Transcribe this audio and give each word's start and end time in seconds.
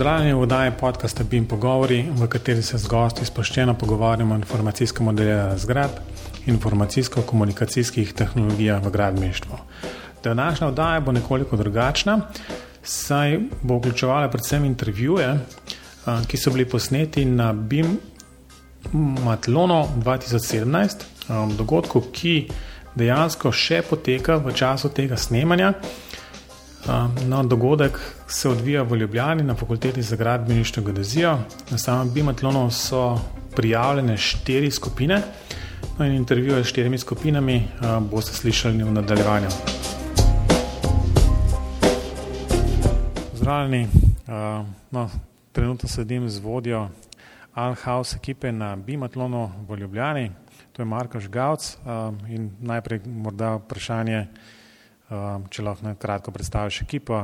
Pozdravljeni 0.00 0.34
v 0.34 0.40
oddaji 0.40 0.70
podcasta 0.80 1.24
BIM 1.24 1.44
Pogovori, 1.44 2.06
v 2.10 2.26
kateri 2.26 2.62
se 2.62 2.78
z 2.78 2.88
gosti 2.88 3.24
sproščeno 3.28 3.74
pogovarjamo 3.76 4.32
o 4.32 4.38
informacijskem 4.38 5.04
modelu 5.04 5.58
zgrad 5.60 5.98
in 6.46 6.54
informacijsko-komunikacijskih 6.54 8.14
tehnologijah 8.16 8.80
v 8.80 8.90
gradbeništvu. 8.90 9.58
Današnja 10.24 10.68
oddaja 10.68 11.00
bo 11.00 11.12
nekoliko 11.12 11.56
drugačna, 11.56 12.20
saj 12.82 13.38
bo 13.62 13.76
vključevala 13.76 14.30
predvsem 14.30 14.64
intervjuje, 14.64 15.38
ki 16.26 16.36
so 16.36 16.50
bili 16.50 16.64
posneti 16.64 17.24
na 17.24 17.52
BIM 17.52 17.98
Matlono 19.24 19.88
2017, 19.96 21.04
dogodku, 21.58 22.00
ki 22.12 22.48
dejansko 22.94 23.52
še 23.52 23.82
poteka 23.90 24.40
v 24.40 24.56
času 24.56 24.88
tega 24.88 25.20
snemanja. 25.20 25.74
No, 27.28 27.42
dogodek 27.42 27.98
se 28.28 28.48
odvija 28.48 28.82
v 28.82 28.96
Ljubljani 28.96 29.42
na 29.42 29.54
fakulteti 29.54 30.02
za 30.02 30.16
gradbeništvo 30.16 30.82
Geodezijo. 30.82 31.38
Na 31.70 31.78
samem 31.78 32.12
Bimatlonu 32.12 32.70
so 32.70 33.18
prijavljene 33.56 34.16
štiri 34.16 34.70
skupine. 34.70 35.22
No, 35.98 36.06
in 36.06 36.12
intervjuje 36.12 36.64
s 36.64 36.66
štirimi 36.66 36.98
skupinami 36.98 37.68
boste 38.10 38.32
slišali 38.32 38.82
v 38.84 38.92
nadaljevanju. 38.92 39.48
Zdravljeni, 43.34 43.88
no, 44.90 45.10
trenutno 45.52 45.88
sedim 45.88 46.28
z 46.28 46.38
vodjo 46.38 46.88
Alhaus 47.54 48.14
ekipe 48.16 48.52
na 48.52 48.76
Bimatlonu 48.76 49.50
v 49.68 49.76
Ljubljani, 49.76 50.30
to 50.72 50.82
je 50.82 50.86
Marko 50.86 51.20
Žgavc 51.20 51.76
in 52.28 52.50
najprej 52.60 53.00
morda 53.06 53.54
vprašanje. 53.54 54.26
Um, 55.10 55.48
če 55.50 55.64
lahko 55.66 55.82
na 55.82 55.96
kratko 55.98 56.30
predstaviš 56.30 56.84
ekipo, 56.84 57.16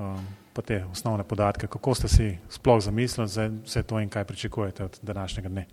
um, 0.00 0.20
pa 0.56 0.62
te 0.64 0.78
osnovne 0.88 1.26
podatke, 1.28 1.68
kako 1.68 1.92
ste 1.98 2.08
si 2.08 2.28
sploh 2.48 2.80
zamislili 2.80 3.28
za 3.28 3.44
vse 3.52 3.82
to 3.84 4.00
in 4.00 4.08
kaj 4.08 4.24
pričakujete 4.24 4.84
od 4.84 4.96
današnjega 5.02 5.50
dne. 5.52 5.66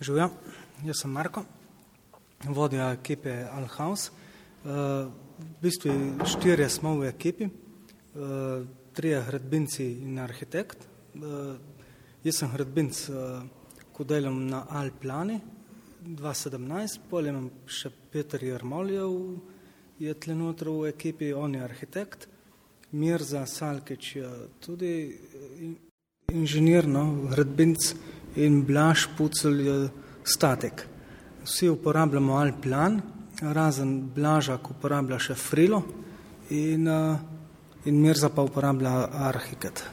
Živijo, 0.00 0.28
jaz 0.84 1.00
sem 1.00 1.10
Marko, 1.16 1.46
vodja 2.44 2.90
ekipe 2.92 3.38
Alhaus. 3.52 4.10
Uh, 4.10 5.08
v 5.38 5.48
bistvu 5.62 5.96
štirje 6.28 6.68
smo 6.68 6.98
v 7.00 7.08
ekipi, 7.08 7.48
uh, 7.48 8.68
trije 8.92 9.24
hradbinci 9.30 9.88
in 10.04 10.20
arhitekt. 10.20 10.84
Uh, 11.14 11.56
jaz 12.20 12.42
sem 12.42 12.52
hradbinc, 12.52 13.06
ko 13.96 14.04
delam 14.04 14.44
na 14.50 14.66
Alplani 14.68 15.40
2017, 16.04 17.00
potem 17.08 17.32
imam 17.32 17.52
še 17.64 17.88
Peter 18.12 18.44
Jermoljev, 18.44 19.14
je 19.98 20.14
trenutno 20.14 20.80
v 20.80 20.88
ekipi, 20.88 21.32
on 21.32 21.54
je 21.54 21.62
arhitekt, 21.64 22.28
Mirza 22.92 23.46
Salkič 23.46 24.16
je 24.16 24.28
tudi 24.60 25.18
inženir, 26.32 26.88
no, 26.88 27.28
gradbinc 27.30 27.94
in 28.36 28.62
Blaž 28.64 29.08
Pucel 29.16 29.60
je 29.60 29.88
statek. 30.24 30.86
Vsi 31.44 31.68
uporabljamo 31.68 32.36
Alplan, 32.36 33.00
razen 33.40 34.00
Blaža, 34.14 34.58
ki 34.58 34.74
uporablja 34.76 35.18
še 35.18 35.34
Frilo 35.34 35.82
in, 36.50 36.88
in 37.84 38.00
Mirza 38.00 38.30
pa 38.34 38.42
uporablja 38.46 38.94
Arhiket. 39.28 39.84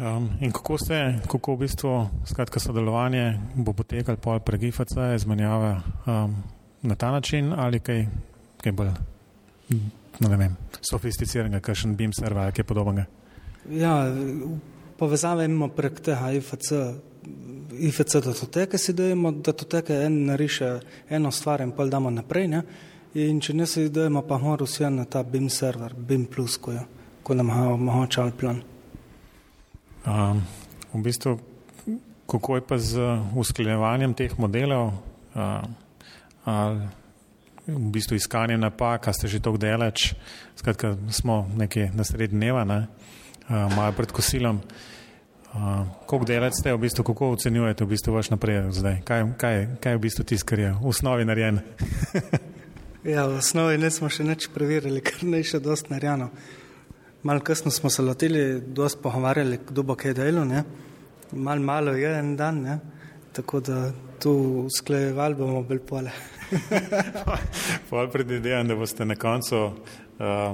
Um, 0.00 0.30
in 0.40 0.52
kako 0.52 0.78
ste, 0.80 1.20
kako 1.28 1.54
v 1.54 1.66
bistvu, 1.66 1.94
skratka, 2.24 2.60
sodelovanje 2.60 3.34
bo 3.54 3.74
potekalo 3.76 4.16
pol 4.16 4.40
prek 4.40 4.70
IFC, 4.70 4.96
izmenjava 5.16 5.74
um, 6.06 6.36
na 6.82 6.96
ta 6.96 7.10
način 7.12 7.52
ali 7.52 7.80
kaj, 7.84 8.06
kaj 8.62 8.72
bolj 8.72 8.92
no, 10.20 10.28
ne 10.28 10.36
vem, 10.36 10.56
sofisticiranega, 10.80 11.62
kakšen 11.64 11.96
BIM 11.96 12.12
server 12.12 12.44
ali 12.44 12.56
kaj 12.56 12.66
podobnega? 12.68 13.06
Ja, 13.70 13.94
povezave 14.98 15.44
imamo 15.44 15.68
prek 15.76 16.00
tega 16.04 16.32
IFC, 16.32 16.72
IFC 17.78 18.20
datoteke 18.24 18.78
si 18.78 18.92
dajemo, 18.96 19.32
datoteke 19.32 20.02
en 20.04 20.24
nariše 20.26 20.70
eno 21.10 21.30
stvar 21.30 21.60
in 21.64 21.72
pol 21.76 21.90
damo 21.90 22.10
naprej, 22.10 22.48
ne? 22.48 22.62
in 23.14 23.40
če 23.42 23.54
ne 23.58 23.66
si 23.66 23.88
dajemo, 23.90 24.22
pa 24.22 24.38
mora 24.38 24.66
vse 24.66 24.90
na 24.90 25.04
ta 25.04 25.22
BIM 25.22 25.48
server, 25.50 25.94
BIM 25.94 26.26
plus, 26.30 26.56
ko, 26.62 26.72
je, 26.72 26.82
ko 27.22 27.34
nam 27.34 27.50
omogoča 27.50 28.28
plan. 28.38 28.62
Um, 30.06 30.44
v 30.94 31.02
bistvu, 31.04 31.34
kako 32.30 32.56
je 32.56 32.62
pa 32.62 32.78
z 32.78 33.02
usklajevanjem 33.36 34.14
teh 34.14 34.38
modelov? 34.38 34.94
Uh, 35.34 35.66
ali 36.44 36.86
v 37.70 37.90
bistvu 37.94 38.18
iskanje 38.18 38.58
napak, 38.58 39.08
a 39.08 39.12
ste 39.12 39.28
že 39.28 39.40
tako 39.40 39.58
delač, 39.60 40.14
skratka, 40.58 40.96
smo 41.10 41.46
nekje 41.56 41.90
na 41.94 42.04
sred 42.04 42.34
dneva, 42.34 42.64
ne? 42.64 42.86
uh, 43.48 43.70
malo 43.74 43.92
pred 43.96 44.12
kosilom. 44.12 44.60
Uh, 45.50 45.82
koliko 46.06 46.26
delač 46.26 46.60
ste, 46.60 46.70
v 46.74 46.86
bistvu, 46.86 47.02
kako 47.06 47.34
ocenjujete 47.34 47.84
v 47.84 47.90
bistvu 47.90 48.14
vaš 48.14 48.30
napredek 48.30 48.70
zdaj? 48.70 49.02
Kaj, 49.02 49.20
kaj, 49.34 49.56
kaj 49.82 49.92
je 49.92 49.98
v 49.98 50.04
bistvu 50.04 50.22
tisto, 50.24 50.46
kar 50.46 50.62
je 50.62 50.70
v 50.74 50.86
osnovi 50.86 51.26
narejen? 51.26 51.58
ja, 53.14 53.26
v 53.26 53.40
osnovi 53.42 53.78
ne 53.78 53.90
smo 53.90 54.06
še 54.06 54.26
nič 54.26 54.50
preverili, 54.54 55.02
ker 55.02 55.26
ne 55.26 55.42
je 55.42 55.54
še 55.54 55.62
dost 55.64 55.90
narejeno. 55.90 56.30
Malo 57.26 57.42
kasno 57.44 57.70
smo 57.74 57.90
se 57.90 58.02
lotili, 58.02 58.60
dost 58.62 59.02
pogovarjali, 59.02 59.58
kdo 59.68 59.82
bo 59.84 59.98
kaj 59.98 60.14
delal, 60.16 60.46
malo 61.32 61.62
malo 61.62 61.92
je 61.98 62.14
en 62.18 62.36
dan, 62.36 62.62
ne? 62.62 62.78
tako 63.32 63.60
da 63.60 63.90
tu 64.20 64.66
sklejevali 64.76 65.34
bomo 65.34 65.62
bolj 65.62 65.80
pole. 65.88 66.12
Pol 67.90 68.08
predvidevam, 68.10 68.68
da 68.68 68.76
boste 68.76 69.04
na 69.04 69.14
koncu 69.16 69.56
uh, 69.64 69.72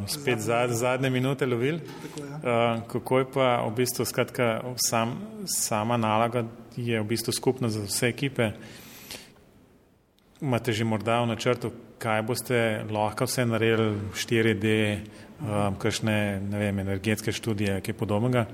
spet 0.06 0.38
zadnje, 0.40 0.74
zadnje 0.74 1.10
minute 1.10 1.46
lovili. 1.46 1.80
Uh, 1.80 2.82
kako 2.88 3.18
je 3.18 3.30
pa 3.34 3.48
v 3.66 3.74
bistvu 3.76 4.04
skratka, 4.04 4.60
sam, 4.76 5.16
sama 5.46 5.96
naloga, 5.96 6.44
je 6.76 7.00
v 7.00 7.06
bistvu 7.06 7.32
skupna 7.32 7.68
za 7.68 7.82
vse 7.86 8.08
ekipe. 8.08 8.50
Imate 10.40 10.72
že 10.72 10.84
morda 10.84 11.22
v 11.24 11.32
načrtu, 11.32 11.72
kaj 11.98 12.22
boste 12.22 12.84
lahko 12.90 13.24
vse 13.24 13.46
naredili, 13.48 13.96
4D, 14.12 14.68
um, 15.40 15.78
kakšne 15.80 16.42
vem, 16.52 16.78
energetske 16.84 17.32
študije, 17.32 17.80
kaj 17.80 17.96
podobnega? 17.96 18.46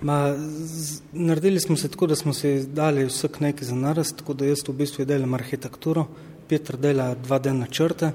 Ma, 0.00 0.34
z, 0.36 1.00
naredili 1.12 1.60
smo 1.60 1.76
se 1.76 1.88
tako, 1.88 2.06
da 2.06 2.16
smo 2.16 2.32
si 2.32 2.66
dali 2.66 3.04
vsak 3.04 3.40
nekaj 3.40 3.66
za 3.66 3.74
narast, 3.74 4.16
tako 4.16 4.34
da 4.34 4.46
jaz 4.46 4.62
v 4.68 4.72
bistvu 4.72 5.04
delam 5.04 5.34
arhitekturo, 5.34 6.06
Petr 6.48 6.76
dela 6.76 7.14
dva 7.14 7.38
dni 7.38 7.58
načrte, 7.58 8.12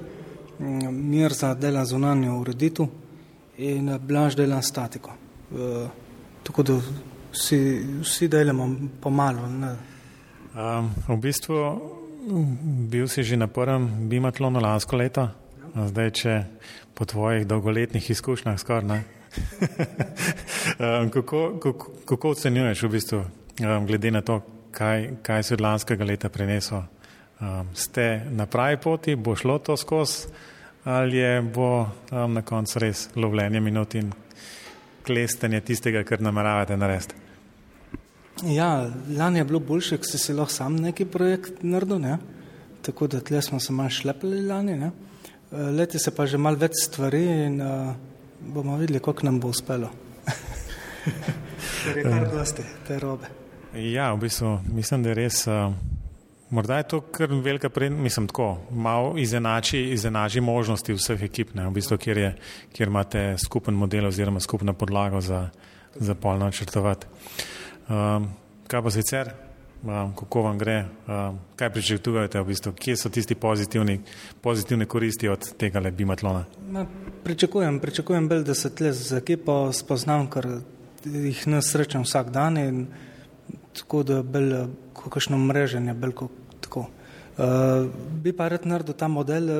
mm, 0.58 0.94
Mirza 1.10 1.54
dela 1.54 1.84
zunanjo 1.84 2.38
ureditev 2.40 2.86
in 3.58 3.88
eh, 3.88 3.98
Blaž 3.98 4.34
dela 4.36 4.62
statiko. 4.62 5.12
E, 5.52 5.86
tako 6.42 6.62
da 6.62 6.78
vsi, 7.32 7.86
vsi 8.02 8.28
delamo 8.28 8.68
pomalo. 9.00 9.44
Um, 9.44 10.90
v 11.08 11.16
bistvu 11.20 11.60
bil 12.90 13.08
si 13.08 13.22
že 13.22 13.36
na 13.36 13.46
prvem 13.46 14.08
bimatlonu 14.08 14.60
lansko 14.60 14.96
leto, 14.96 15.28
zdaj 15.74 16.10
če 16.10 16.44
po 16.94 17.04
tvojih 17.04 17.46
dolgoletnih 17.46 18.10
izkušnjah 18.10 18.58
skoraj. 18.58 19.02
um, 20.80 21.10
kako, 21.10 21.58
kako, 21.62 21.90
kako 22.04 22.30
ocenjuješ 22.30 22.82
v 22.82 22.88
bistvu, 22.88 23.20
um, 23.60 23.86
glede 23.86 24.10
na 24.10 24.20
to, 24.20 24.40
kaj, 24.72 25.10
kaj 25.22 25.42
si 25.42 25.54
od 25.54 25.60
lanskega 25.60 26.04
leta 26.04 26.28
prenesel? 26.28 26.82
Um, 27.40 27.68
ste 27.74 28.24
na 28.30 28.46
pravi 28.46 28.76
poti, 28.76 29.16
bo 29.16 29.36
šlo 29.36 29.58
to 29.58 29.76
skozi 29.76 30.28
ali 30.84 31.16
je 31.16 31.42
bo 31.42 31.80
um, 31.80 32.32
na 32.32 32.42
koncu 32.42 32.78
res 32.78 33.08
lovljenje 33.16 33.60
minut 33.60 33.94
in 33.94 34.12
klestenje 35.06 35.60
tistega, 35.60 36.04
kar 36.04 36.20
nameravate 36.20 36.76
narediti? 36.76 37.14
Ja, 38.42 38.90
lani 39.16 39.38
je 39.38 39.44
bilo 39.44 39.60
boljše, 39.60 39.98
ker 39.98 40.08
si 40.10 40.18
si 40.18 40.34
lahko 40.36 40.52
sam 40.52 40.76
neki 40.76 41.06
projekt 41.08 41.62
naredil, 41.62 42.00
ne? 42.00 42.18
tako 42.84 43.06
da 43.08 43.20
tle 43.20 43.40
smo 43.42 43.60
se 43.60 43.72
manj 43.72 43.90
šlepili 43.90 44.42
lani. 44.46 44.76
Ne? 44.76 44.90
Leti 45.52 45.98
se 45.98 46.10
pa 46.14 46.26
že 46.26 46.38
mal 46.38 46.58
več 46.60 46.82
stvari 46.84 47.22
in 47.46 47.60
uh, 47.62 47.94
bomo 48.46 48.76
videli, 48.76 49.00
kako 49.00 49.26
nam 49.26 49.40
bo 49.40 49.48
uspelo. 49.48 49.90
Ker 51.84 51.96
je 51.96 52.02
kar 52.02 52.28
dosti 52.32 52.62
te 52.86 52.98
robe. 52.98 53.28
Ja, 53.74 54.12
v 54.14 54.24
bistvu 54.24 54.58
mislim, 54.72 55.02
da 55.02 55.12
je 55.12 55.14
res. 55.14 55.46
Uh, 55.46 55.74
morda 56.50 56.76
je 56.76 56.88
to 56.88 57.00
kar 57.00 57.32
velika 57.32 57.68
prednost, 57.68 58.02
mislim 58.02 58.28
tako, 58.28 58.58
malo 58.70 59.14
izenači, 59.18 59.80
izenači 59.92 60.40
možnosti 60.40 60.94
vseh 60.94 61.22
ekip, 61.22 61.54
ne, 61.54 61.66
v 61.66 61.74
bistvu, 61.74 61.98
kjer, 61.98 62.18
je, 62.18 62.30
kjer 62.72 62.88
imate 62.88 63.24
skupen 63.44 63.74
model 63.74 64.06
oziroma 64.06 64.40
skupno 64.40 64.72
podlago 64.72 65.20
za, 65.20 65.48
za 65.94 66.14
polno 66.14 66.44
načrtovati. 66.44 67.06
Um, 67.88 68.30
kaj 68.68 68.82
pa 68.82 68.90
sicer, 68.90 69.32
um, 69.82 70.14
kako 70.16 70.42
vam 70.42 70.58
gre, 70.58 70.84
um, 71.06 71.38
kaj 71.56 71.70
pričakujete, 71.70 72.40
v 72.40 72.46
bistvu, 72.46 72.72
kje 72.72 72.96
so 72.96 73.10
tisti 73.10 73.34
pozitivni, 73.34 74.00
pozitivne 74.40 74.86
koristi 74.86 75.28
od 75.28 75.50
tega 75.58 75.80
le 75.80 75.90
bimatlona? 75.90 76.44
Ma, 76.70 76.86
pričakujem, 77.24 77.80
pričakujem 77.80 78.28
bolj, 78.28 78.44
da 78.44 78.54
se 78.54 78.74
tle 78.74 78.92
z 78.92 79.18
ekipo 79.18 79.72
spoznam, 79.72 80.28
ker 80.30 80.48
jih 81.04 81.46
ne 81.46 81.62
srečam 81.62 82.02
vsak 82.02 82.30
dan 82.30 82.58
in 82.58 82.86
tako 83.74 84.02
da 84.02 84.22
bolj 84.22 84.54
kakšno 85.02 85.38
mreženje, 85.38 85.94
bolj 85.94 86.14
tako. 86.60 86.86
Uh, 87.34 87.90
bi 88.22 88.32
pa 88.32 88.48
rad 88.48 88.66
naredil 88.66 88.94
ta 88.94 89.08
model, 89.08 89.50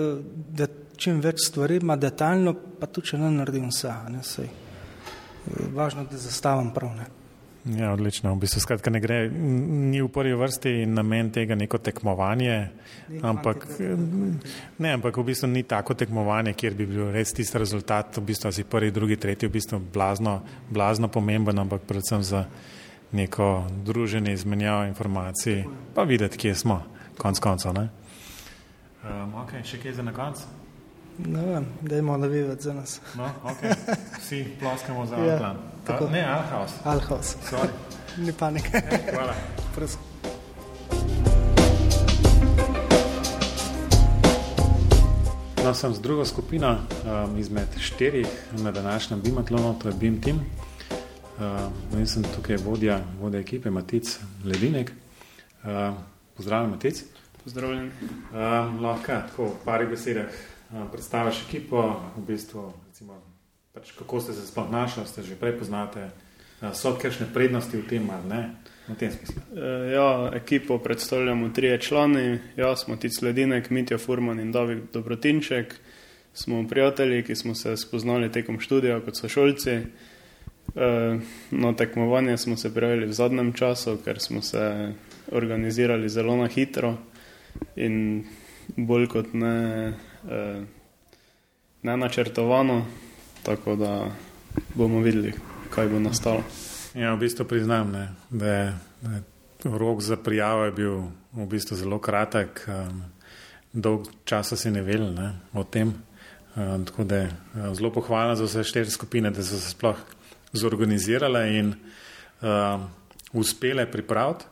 da 0.55 0.67
čim 0.96 1.19
več 1.20 1.49
stvari 1.49 1.81
ima 1.82 1.96
detaljno, 1.96 2.55
pa 2.81 2.87
tudi 2.87 3.10
če 3.10 3.19
ne 3.19 3.31
naredim 3.34 3.67
vse. 3.72 3.90
Ne, 4.14 4.22
važno, 5.75 6.06
da 6.10 6.19
zastavam 6.19 6.70
prav. 6.75 6.94
Ne. 7.64 7.81
Ja, 7.81 7.93
odlično. 7.93 8.34
V 8.34 8.38
bistvu, 8.44 8.61
skratka, 8.61 8.90
ne 8.90 9.00
gre, 9.00 9.31
ni 9.32 10.02
v 10.02 10.08
prvi 10.12 10.34
vrsti 10.37 10.84
namen 10.87 11.31
tega 11.32 11.56
neko 11.56 11.78
tekmovanje, 11.81 12.69
ampak, 13.25 13.64
ne, 14.78 14.93
ampak 14.93 15.16
v 15.16 15.25
bistvu 15.25 15.49
ni 15.49 15.62
tako 15.64 15.96
tekmovanje, 15.96 16.52
kjer 16.52 16.76
bi 16.76 16.87
bil 16.87 17.08
res 17.14 17.32
tisti 17.32 17.58
rezultat, 17.58 18.19
v 18.20 18.26
bistvu 18.28 18.52
si 18.52 18.66
prvi, 18.69 18.93
drugi, 18.93 19.16
tretji, 19.16 19.49
v 19.49 19.56
bistvu 19.56 19.81
blazno, 19.94 20.43
blazno 20.69 21.08
pomemben, 21.08 21.58
ampak 21.58 21.88
predvsem 21.88 22.22
za 22.22 22.44
neko 23.16 23.64
druženje, 23.84 24.32
izmenjavo 24.32 24.84
informacij, 24.84 25.64
pa 25.94 26.05
videti, 26.05 26.38
kje 26.38 26.55
smo, 26.55 26.82
konc 27.17 27.40
koncev. 27.40 27.81
Um, 29.05 29.34
ok, 29.40 29.56
še 29.64 29.81
kaj 29.81 29.96
za 30.00 30.05
na 30.05 30.12
koncu? 30.12 30.44
Ne 31.19 31.46
vem, 31.46 31.67
da 31.81 31.96
imamo 31.96 32.19
navivati 32.19 32.62
za 32.62 32.75
nas. 32.75 33.00
No, 33.17 33.31
okay. 33.44 33.72
Vsi 34.20 34.44
ploskamo 34.60 35.06
za 35.06 35.17
ja, 35.17 35.38
plan. 35.38 35.74
Tako. 35.84 36.08
Ne, 36.10 36.25
Alhaus. 36.25 36.72
Alhaus. 36.84 37.36
Ni 38.25 38.32
panike. 38.32 38.70
Ja, 38.72 38.98
hvala. 39.12 39.34
No, 45.64 45.75
sem 45.75 45.94
z 45.94 46.00
drugo 46.00 46.25
skupino 46.25 46.70
um, 46.70 47.38
izmed 47.38 47.69
štirih 47.78 48.28
na 48.52 48.70
današnjem 48.70 49.20
Bimatlonu, 49.20 49.75
to 49.78 49.88
je 49.88 49.94
BIM 49.94 50.20
Team. 50.22 50.40
Um, 51.40 51.98
in 51.98 52.06
sem 52.06 52.22
tukaj 52.22 52.56
vodja, 52.56 53.00
vodja 53.20 53.40
ekipe 53.40 53.70
Matic 53.70 54.19
Ledinek. 54.44 54.92
Um, 55.64 55.94
pozdravljen, 56.36 56.70
Matic. 56.70 57.02
Pozdravljen. 57.44 57.90
Um, 58.32 58.81
lahko, 58.81 59.06
tako 59.06 59.44
v 59.44 59.64
parih 59.64 59.88
besedah 59.88 60.26
predstaviš 60.92 61.44
ekipo, 61.48 62.00
v 62.16 62.26
bistvu, 62.26 62.72
recimo, 62.86 63.20
pač 63.75 63.91
kako 63.99 64.21
ste 64.21 64.32
se 64.32 64.47
sploh 64.47 64.71
našli, 64.71 65.06
ste 65.06 65.23
že 65.23 65.35
prej 65.35 65.59
poznate, 65.59 66.11
so 66.73 66.94
kakšne 66.94 67.26
prednosti 67.35 67.75
v 67.75 67.82
tem 67.91 68.06
ali 68.06 68.26
ne? 68.31 68.43
V 68.87 68.94
tem 68.94 69.11
smislu. 69.11 69.41
E, 69.56 69.93
ja, 69.97 70.31
ekipo 70.37 70.79
predstavljamo 70.79 71.49
trije 71.50 71.81
člani, 71.81 72.38
jaz 72.56 72.85
smo 72.85 72.97
Tic 72.97 73.17
Ledinek, 73.23 73.71
Mitja 73.71 73.99
Furman 73.99 74.41
in 74.41 74.53
David 74.53 74.93
Dobrotinček. 74.93 75.75
Smo 76.35 76.69
prijatelji, 76.69 77.23
ki 77.23 77.35
smo 77.35 77.55
se 77.55 77.76
spoznali 77.76 78.32
tekom 78.32 78.61
študija 78.61 79.00
kot 79.00 79.17
sošolci. 79.17 79.71
E, 79.71 79.82
no, 81.50 81.73
tekmovanje 81.73 82.37
smo 82.37 82.56
se 82.56 82.75
prijavili 82.75 83.06
v 83.06 83.17
zadnjem 83.17 83.53
času, 83.53 83.99
ker 84.05 84.20
smo 84.20 84.43
se 84.43 84.93
organizirali 85.32 86.09
zelo 86.09 86.37
na 86.37 86.47
hitro 86.47 86.97
in 87.77 88.25
bolj 88.77 89.09
kot 89.09 89.32
ne 89.32 89.56
eh, 90.29 90.62
ne 91.85 91.97
načrtovano, 91.97 92.87
tako 93.44 93.76
da 93.76 94.11
bomo 94.75 95.00
videli, 95.00 95.35
kaj 95.70 95.88
bo 95.88 95.99
nastalo. 95.99 96.43
Ja, 96.94 97.14
v 97.14 97.19
bistvu 97.26 97.44
priznam, 97.44 97.91
ne, 97.93 98.08
da, 98.31 98.46
je, 98.46 98.75
da 99.02 99.11
je 99.11 99.23
rok 99.79 100.00
za 100.00 100.17
prijavo 100.17 100.64
je 100.64 100.73
bil 100.73 100.94
v 101.32 101.46
bistvu 101.50 101.76
zelo 101.76 101.99
kratek, 101.99 102.64
um, 102.69 103.02
dolg 103.73 104.08
časa 104.25 104.56
si 104.56 104.70
ne 104.70 104.82
vedel 104.82 105.12
ne, 105.14 105.32
o 105.52 105.64
tem. 105.64 105.94
Um, 106.56 106.85
tako 106.87 107.05
da 107.05 107.17
je 107.17 107.31
um, 107.31 107.75
zelo 107.75 107.91
pohvalno 107.93 108.37
za 108.38 108.44
vse 108.44 108.64
štiri 108.64 108.91
skupine, 108.91 109.31
da 109.31 109.43
so 109.43 109.58
se 109.58 109.75
sploh 109.75 109.99
zorganizirale 110.52 111.49
in 111.58 111.75
um, 111.75 112.88
uspele 113.32 113.91
pripraviti. 113.91 114.44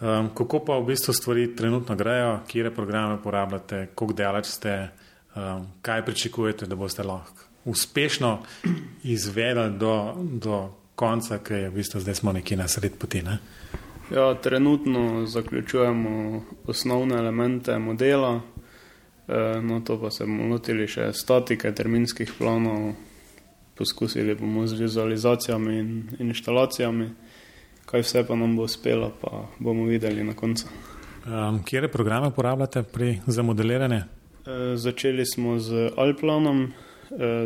Um, 0.00 0.28
kako 0.34 0.64
pa 0.64 0.76
v 0.76 0.90
bistvu 0.90 1.14
stvari 1.14 1.54
trenutno 1.56 1.96
grejo, 1.96 2.40
kje 2.48 2.74
programe 2.74 3.14
uporabljate, 3.14 3.86
koliko 3.94 4.16
delač 4.16 4.50
ste, 4.50 4.88
um, 5.36 5.70
kaj 5.82 6.04
pričakujete, 6.04 6.66
da 6.66 6.76
boste 6.76 7.02
lahko 7.02 7.45
uspešno 7.66 8.38
izvedli 9.04 9.70
do, 9.78 10.14
do 10.16 10.70
konca, 10.94 11.38
ki 11.38 11.54
je 11.54 11.70
v 11.70 11.74
bistvu 11.74 12.00
zdaj 12.00 12.14
smo 12.14 12.32
nekje 12.32 12.56
na 12.56 12.68
sred 12.68 12.96
poti. 12.98 13.22
Ne? 13.22 13.38
Ja, 14.10 14.34
trenutno 14.34 15.26
zaključujemo 15.26 16.42
osnovne 16.66 17.18
elemente 17.18 17.78
modela, 17.78 18.40
e, 19.28 19.60
no 19.62 19.80
to 19.80 20.00
pa 20.00 20.10
se 20.10 20.24
bomo 20.24 20.46
lotili 20.54 20.88
še 20.88 21.10
statike, 21.12 21.74
terminskih 21.74 22.32
planov, 22.38 22.94
poskusili 23.76 24.34
bomo 24.34 24.66
z 24.66 24.80
vizualizacijami 24.80 25.78
in 25.78 25.92
inštalacijami 26.18 27.10
kaj 27.86 28.00
vse 28.00 28.26
pa 28.26 28.36
nam 28.36 28.56
bo 28.56 28.62
uspelo, 28.62 29.12
pa 29.20 29.46
bomo 29.58 29.84
videli 29.84 30.24
na 30.24 30.34
koncu. 30.34 30.66
Um, 31.26 31.62
Kje 31.64 31.88
programe 31.88 32.26
uporabljate 32.26 32.82
pri, 32.82 33.20
za 33.26 33.42
modeliranje? 33.42 33.96
E, 33.96 34.76
začeli 34.76 35.26
smo 35.26 35.58
z 35.58 35.90
Alplanom, 35.96 36.72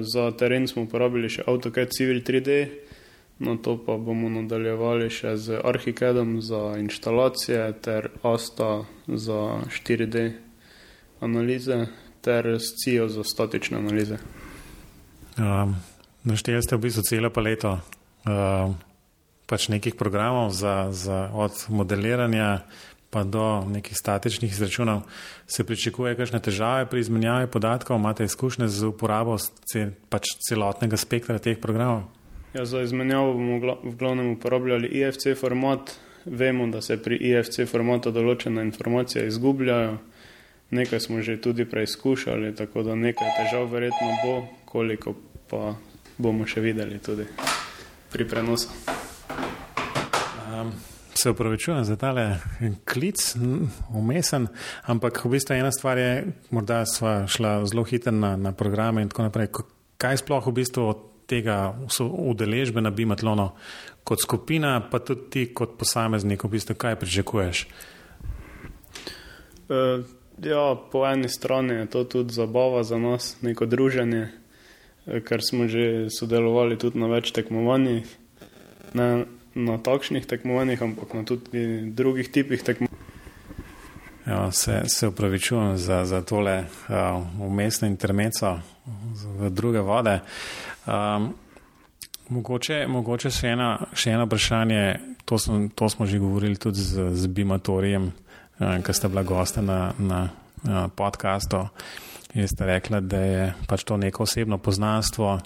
za 0.02 0.30
teren 0.38 0.68
smo 0.68 0.82
uporabili 0.82 1.28
še 1.28 1.44
AutoCAD 1.46 1.92
Civil 1.96 2.22
3D, 2.26 2.68
na 3.40 3.56
to 3.56 3.76
pa 3.80 3.96
bomo 3.96 4.28
nadaljevali 4.28 5.08
še 5.10 5.36
z 5.36 5.60
Archicadom 5.64 6.40
za 6.44 6.76
instalacije 6.78 7.72
ter 7.82 8.10
Asta 8.22 8.84
za 9.06 9.40
4D 9.68 10.32
analize 11.20 11.86
ter 12.20 12.46
s 12.60 12.76
CIO 12.84 13.08
za 13.08 13.24
statične 13.24 13.78
analize. 13.78 14.18
Um, 15.38 15.76
Našteli 16.24 16.60
ste 16.60 16.76
v 16.76 16.84
bistvu 16.84 17.02
celo 17.02 17.30
paleto. 17.32 17.80
Um, 18.28 18.76
pač 19.48 19.72
nekih 19.72 19.96
programov 19.96 20.52
za, 20.52 20.92
za 20.92 21.32
od 21.32 21.56
modeliranja 21.72 22.68
pa 23.10 23.24
do 23.24 23.64
nekih 23.66 23.96
statičnih 23.98 24.52
izračunov, 24.52 25.02
se 25.46 25.64
pričakuje 25.66 26.14
kakšne 26.16 26.40
težave 26.40 26.86
pri 26.86 27.00
izmenjavi 27.00 27.50
podatkov, 27.50 27.98
imate 27.98 28.24
izkušnje 28.24 28.68
z 28.68 28.86
uporabo 28.86 29.36
cel, 29.66 29.90
pač 30.08 30.36
celotnega 30.48 30.96
spektra 30.96 31.38
teh 31.38 31.58
programov? 31.58 32.06
Ja, 32.54 32.64
za 32.64 32.82
izmenjavo 32.82 33.32
bomo 33.32 33.58
v 33.82 33.96
glavnem 33.98 34.32
uporabljali 34.32 34.88
IFC 34.88 35.34
format. 35.40 35.98
Vemo, 36.24 36.66
da 36.66 36.82
se 36.84 36.98
pri 37.02 37.16
IFC 37.16 37.64
formatu 37.70 38.10
določene 38.12 38.62
informacije 38.62 39.26
izgubljajo. 39.26 39.96
Nekaj 40.70 41.00
smo 41.00 41.22
že 41.22 41.40
tudi 41.40 41.64
preizkušali, 41.64 42.54
tako 42.54 42.82
da 42.82 42.94
nekaj 42.94 43.30
težav 43.38 43.70
verjetno 43.72 44.10
bo, 44.24 44.34
koliko 44.64 45.14
pa 45.50 45.74
bomo 46.18 46.46
še 46.46 46.60
videli 46.60 46.98
tudi 46.98 47.24
pri 48.12 48.28
prenosu. 48.28 48.68
Um, 50.50 50.74
se 51.22 51.30
upravičujem 51.30 51.84
za 51.84 51.96
tale 51.96 52.38
klic, 52.84 53.36
umesen, 53.94 54.46
ampak 54.82 55.24
v 55.24 55.30
bistvu 55.36 55.54
ena 55.54 55.72
stvar 55.72 55.98
je, 55.98 56.26
morda 56.50 56.84
sva 56.86 57.26
šla 57.28 57.66
zelo 57.66 57.84
hitro 57.84 58.12
na, 58.12 58.36
na 58.36 58.52
programe 58.52 59.02
in 59.02 59.08
tako 59.08 59.28
naprej. 59.28 59.50
Kaj 60.00 60.22
sploh 60.22 60.46
v 60.46 60.54
bistvu 60.62 60.86
od 60.88 61.02
tega 61.28 61.74
udeležbe 62.00 62.80
na 62.80 62.90
Bimatlonu 62.90 63.50
kot 64.04 64.22
skupina, 64.22 64.80
pa 64.90 64.98
tudi 64.98 65.28
ti 65.30 65.42
kot 65.54 65.76
posameznik, 65.78 66.44
v 66.44 66.56
bistvu 66.56 66.74
kaj 66.74 66.96
pričakuješ? 67.02 67.66
Uh, 69.70 70.02
ja, 70.42 70.74
po 70.92 71.04
eni 71.06 71.28
strani 71.28 71.74
je 71.74 71.90
to 71.90 72.04
tudi 72.04 72.34
zabava 72.34 72.82
za 72.82 72.98
nas, 72.98 73.36
neko 73.42 73.66
druženje, 73.66 74.28
e, 75.06 75.20
ker 75.20 75.44
smo 75.44 75.68
že 75.68 76.08
sodelovali 76.10 76.78
tudi 76.78 76.98
na 76.98 77.06
več 77.12 77.30
tekmovanjih 77.36 78.08
na 79.54 79.78
takšnih 79.78 80.26
tekmovanjih, 80.26 80.82
ampak 80.82 81.14
na 81.14 81.24
tudi 81.24 81.90
drugih 81.90 82.30
tipih 82.30 82.62
tekmovanj. 82.62 83.00
Ja, 84.26 84.52
se, 84.52 84.82
se 84.86 85.08
upravičujem 85.08 85.78
za, 85.78 86.04
za 86.04 86.22
tole 86.22 86.64
uh, 86.88 87.24
umestno 87.40 87.88
intermeco 87.88 88.58
v 89.38 89.50
druge 89.50 89.80
vode. 89.80 90.20
Um, 90.86 91.32
mogoče, 92.28 92.84
mogoče 92.88 93.30
še, 93.30 93.54
ena, 93.56 93.70
še 93.92 94.12
eno 94.14 94.28
vprašanje, 94.28 94.82
to, 95.24 95.38
sem, 95.38 95.66
to 95.74 95.88
smo 95.90 96.06
že 96.06 96.20
govorili 96.22 96.60
tudi 96.60 96.78
z, 96.78 97.10
z 97.16 97.26
Bimatorijem, 97.26 98.10
uh, 98.12 98.76
ki 98.84 98.94
ste 98.94 99.10
bila 99.10 99.24
gosta 99.26 99.64
na, 99.64 99.90
na 99.98 100.20
uh, 100.28 100.86
podkastu. 100.94 101.64
Jaz 102.34 102.52
ste 102.54 102.68
rekla, 102.68 103.00
da 103.00 103.24
je 103.24 103.52
pač 103.66 103.82
to 103.82 103.96
neko 103.98 104.22
osebno 104.22 104.60
poznanstvo 104.62 105.40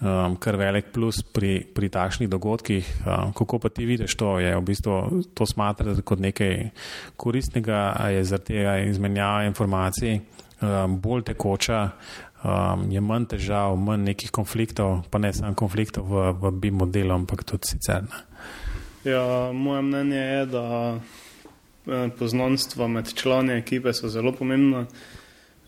um, 0.00 0.36
kar 0.36 0.56
velik 0.56 0.92
plus 0.92 1.22
pri, 1.22 1.60
pri 1.74 1.88
takšnih 1.88 2.28
dogodkih. 2.28 2.86
Um, 3.06 3.32
kako 3.32 3.58
pa 3.58 3.68
ti 3.68 3.84
vidiš 3.84 4.16
to? 4.16 4.38
Je 4.38 4.56
v 4.56 4.64
bistvu 4.64 5.22
to 5.34 5.46
smatrati 5.46 6.02
kot 6.02 6.20
nekaj 6.20 6.70
koristnega, 7.16 7.96
je 8.12 8.24
zaradi 8.24 8.54
tega 8.54 8.78
izmenjava 8.86 9.44
informacij 9.48 10.20
um, 10.60 11.00
bolj 11.00 11.22
tekoča, 11.32 11.90
um, 12.44 12.86
je 12.90 13.00
manj 13.00 13.28
težav, 13.34 13.76
manj 13.76 14.10
nekih 14.12 14.30
konfliktov, 14.30 15.02
pa 15.10 15.18
ne 15.18 15.32
samo 15.32 15.54
konfliktov 15.54 16.08
v, 16.08 16.32
v 16.38 16.54
bi 16.60 16.70
modelu, 16.70 17.14
ampak 17.14 17.44
tudi 17.44 17.74
sicer. 17.74 18.06
Ne. 18.08 18.24
Ja, 19.04 19.52
moje 19.52 19.82
mnenje 19.82 20.16
je, 20.16 20.46
da 20.46 20.98
eh, 21.86 22.08
poznanstva 22.18 22.88
med 22.88 23.14
člani 23.14 23.54
ekipe 23.54 23.92
so 23.92 24.08
zelo 24.08 24.32
pomembna. 24.32 24.86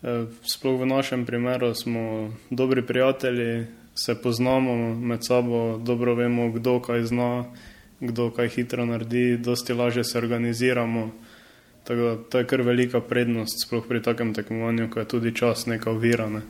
Eh, 0.03 0.25
sploh 0.43 0.81
v 0.81 0.85
našem 0.85 1.25
primeru 1.25 1.73
smo 1.75 2.33
dobri 2.49 2.83
prijatelji, 2.85 3.65
se 3.95 4.15
poznamo 4.21 4.95
med 4.95 5.19
sabo, 5.27 5.77
dobro 5.77 6.15
vemo, 6.15 6.51
kdo 6.51 6.79
kaj 6.79 7.03
zna, 7.03 7.45
kdo 7.99 8.29
kaj 8.31 8.49
hitro 8.49 8.85
naredi, 8.85 9.37
dosti 9.37 9.73
lažje 9.73 10.03
se 10.03 10.17
organiziramo. 10.17 11.11
Tako 11.83 12.01
da 12.01 12.17
to 12.29 12.37
je 12.37 12.47
kar 12.47 12.61
velika 12.61 13.01
prednost, 13.01 13.65
sploh 13.65 13.85
pri 13.87 14.01
takem 14.01 14.33
tekmovanju, 14.33 14.89
ko 14.89 14.99
je 14.99 15.07
tudi 15.07 15.35
čas 15.35 15.65
neka 15.65 15.91
ovira. 15.91 16.29
Ne. 16.29 16.41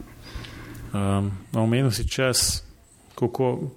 Um, 0.94 1.32
Omenil 1.54 1.92
si 1.92 2.08
čas, 2.08 2.64
kako 3.16 3.72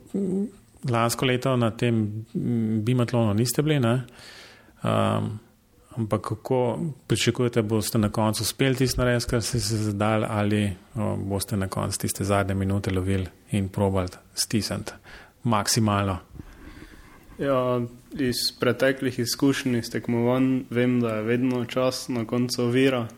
lansko 0.91 1.27
leto 1.27 1.57
na 1.57 1.71
tem 1.71 2.27
bimatlonu 2.85 3.35
niste 3.35 3.63
bili, 3.63 3.79
um, 3.79 5.39
ampak 5.97 6.21
kako 6.21 6.79
pričakujete, 7.07 7.63
boste 7.63 7.99
na 7.99 8.11
koncu 8.11 8.43
uspeli 8.43 8.75
tisto 8.75 9.03
narediti, 9.03 9.31
kar 9.31 9.43
ste 9.43 9.61
se 9.61 9.77
zadali, 9.77 10.27
ali 10.29 10.73
o, 10.95 11.17
boste 11.17 11.57
na 11.57 11.69
koncu 11.69 11.99
tiste 11.99 12.25
zadnje 12.25 12.55
minute 12.55 12.91
lovili 12.91 13.27
in 13.51 13.69
probali 13.69 14.09
stisniti 14.35 14.93
maksimalno. 15.43 16.19
Ja, 17.39 17.81
iz 18.13 18.37
preteklih 18.61 19.19
izkušenj, 19.19 19.79
iz 19.79 19.91
tekmovanj, 19.91 20.61
vem, 20.71 21.01
da 21.01 21.17
je 21.17 21.23
vedno 21.23 21.65
čas 21.65 22.09
na 22.09 22.25
koncu 22.25 22.63
ovira. 22.63 23.09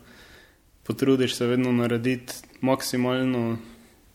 Potrudiš 0.86 1.34
se 1.36 1.46
vedno 1.46 1.72
narediti 1.72 2.34
maksimalno, 2.60 3.58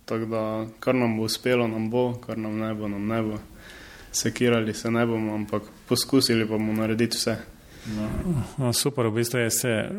tako 0.06 0.26
da 0.26 0.68
kar 0.80 0.96
nam 0.96 1.18
bo 1.18 1.24
uspelo, 1.24 1.68
nam 1.68 1.90
bo, 1.90 2.14
kar 2.14 2.38
nam 2.38 2.58
ne 2.60 2.74
bo, 2.74 2.88
nam 2.88 3.08
ne 3.08 3.22
bo. 3.22 3.38
Sekirali 4.12 4.74
se 4.74 4.92
ne 4.92 5.06
bomo, 5.06 5.36
ampak 5.36 5.64
poskusili 5.88 6.46
bomo 6.46 6.74
narediti 6.74 7.18
vse. 7.18 7.36
No. 8.58 8.74
Super, 8.74 9.08
v 9.10 9.12
bistvu 9.12 9.40
je 9.40 9.52
se. 9.52 9.90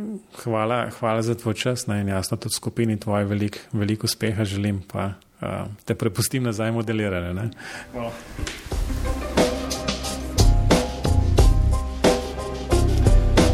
Hvala, 0.42 0.90
hvala 1.00 1.22
za 1.22 1.34
tvoj 1.34 1.54
čas 1.54 1.86
no, 1.86 1.98
in 1.98 2.08
jasno 2.08 2.36
tudi 2.36 2.54
skupini 2.54 3.00
tvoj 3.00 3.24
veliko 3.24 3.58
velik 3.72 4.04
uspeha 4.04 4.44
želim, 4.44 4.82
pa 4.92 5.04
uh, 5.40 5.66
te 5.84 5.94
prepustim 5.94 6.42
nazaj 6.42 6.72
modelirane. 6.72 7.50
Hvala. 7.92 8.12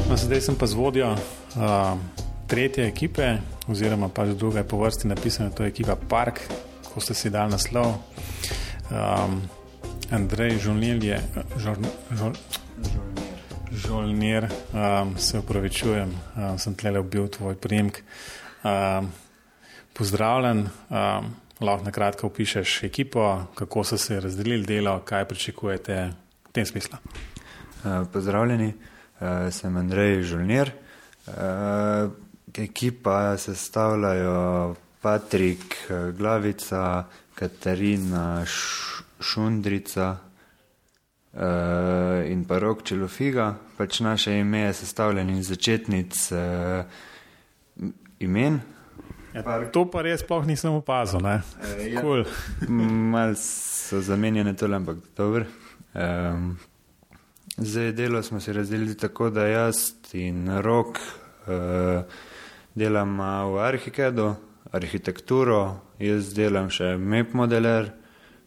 No, 0.08 0.16
zdaj 0.16 0.40
sem 0.40 0.56
pa 0.56 0.66
z 0.66 0.75
vodjo 0.75 1.12
uh, 1.12 1.99
tretje 2.49 2.88
ekipe, 2.88 3.37
oziroma 3.68 4.08
pač 4.08 4.37
druga 4.37 4.61
je 4.61 4.68
po 4.68 4.80
vrsti 4.80 5.08
napisana, 5.08 5.50
to 5.50 5.64
je 5.64 5.68
ekipa 5.68 5.97
Park, 5.97 6.40
ko 6.92 7.00
ste 7.00 7.14
si 7.14 7.30
dali 7.30 7.52
naslov. 7.52 7.97
Um, 8.88 9.42
Andrej 10.11 10.64
Žolnil 10.64 11.04
je. 11.04 11.20
Žol, 11.61 11.85
žol, 12.16 12.32
Žolnir, 13.78 14.49
um, 14.73 15.18
se 15.18 15.38
upravičujem, 15.38 16.11
um, 16.11 16.58
sem 16.58 16.75
tle 16.75 16.99
ubil 16.99 17.28
tvoj 17.30 17.54
primek. 17.54 18.02
Um, 18.66 19.12
pozdravljen, 19.94 20.66
um, 20.66 21.30
lahko 21.61 21.85
na 21.87 21.92
kratko 21.94 22.26
opišeš 22.26 22.82
ekipo, 22.88 23.47
kako 23.54 23.85
so 23.85 23.99
se 23.99 24.20
razdelili 24.20 24.66
delo, 24.66 24.99
kaj 25.04 25.25
pričakujete 25.30 25.97
v 26.49 26.52
tem 26.52 26.66
smislu. 26.66 26.99
Uh, 26.99 28.06
pozdravljeni, 28.12 28.73
uh, 28.75 29.49
sem 29.54 29.76
Andrej 29.76 30.23
Žolnir. 30.23 30.73
Uh, 31.26 31.35
ekipa 32.58 33.37
sestavljajo 33.38 34.75
Patrik 35.02 35.76
Glavica, 36.18 37.04
Katarina 37.35 38.42
Šundrica 39.20 40.11
uh, 40.11 40.27
in 41.35 42.44
pa 42.49 42.58
Rok 42.58 42.82
Čelofiga. 42.82 43.54
Pač 43.76 44.00
naše 44.00 44.38
ime 44.38 44.58
je 44.58 44.73
sestavljeno 44.73 45.38
iz 45.38 45.49
začetnic 45.49 46.32
uh, 46.32 46.85
imen. 48.18 48.61
Ja, 49.35 49.44
to 49.70 49.85
pa 49.90 50.02
res 50.02 50.25
sploh 50.25 50.47
nisem 50.47 50.73
opazil. 50.73 51.20
Uh, 51.20 51.44
ja. 51.87 52.00
cool. 52.00 52.25
Mal 53.12 53.37
so 53.38 54.00
zamenjene 54.00 54.56
tole, 54.56 54.76
ampak 54.76 54.97
dobro. 55.16 55.44
Um, 55.94 56.56
zdaj 57.56 57.92
delo 57.92 58.23
smo 58.23 58.40
si 58.40 58.52
razdelili 58.52 58.97
tako, 58.97 59.30
da 59.30 59.47
jaz 59.47 59.92
in 60.12 60.49
Rok 60.62 60.99
uh, 60.99 62.02
delam 62.75 63.18
v 63.52 63.61
Arhikedu, 63.62 64.35
arhitekturo, 64.73 65.80
jaz 65.99 66.32
delam 66.35 66.70
še 66.70 66.97
MEP 66.99 67.35
modeler, 67.35 67.92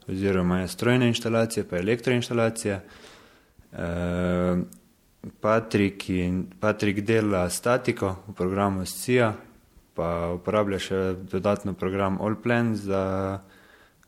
oziroma 0.08 0.60
je 0.60 0.67
strojne 0.67 1.08
instalacije, 1.08 1.63
pa 1.67 1.77
elektroinstalacije. 1.77 2.81
E, 3.74 3.88
Patrik, 5.41 6.10
in, 6.10 6.46
Patrik 6.60 7.01
dela 7.05 7.50
statiko 7.50 8.15
v 8.27 8.34
programu 8.34 8.86
SCIA, 8.86 9.34
pa 9.93 10.31
uporablja 10.34 10.79
še 10.81 11.01
dodatno 11.31 11.74
program 11.74 12.17
AllPlan 12.22 12.74
za 12.75 13.03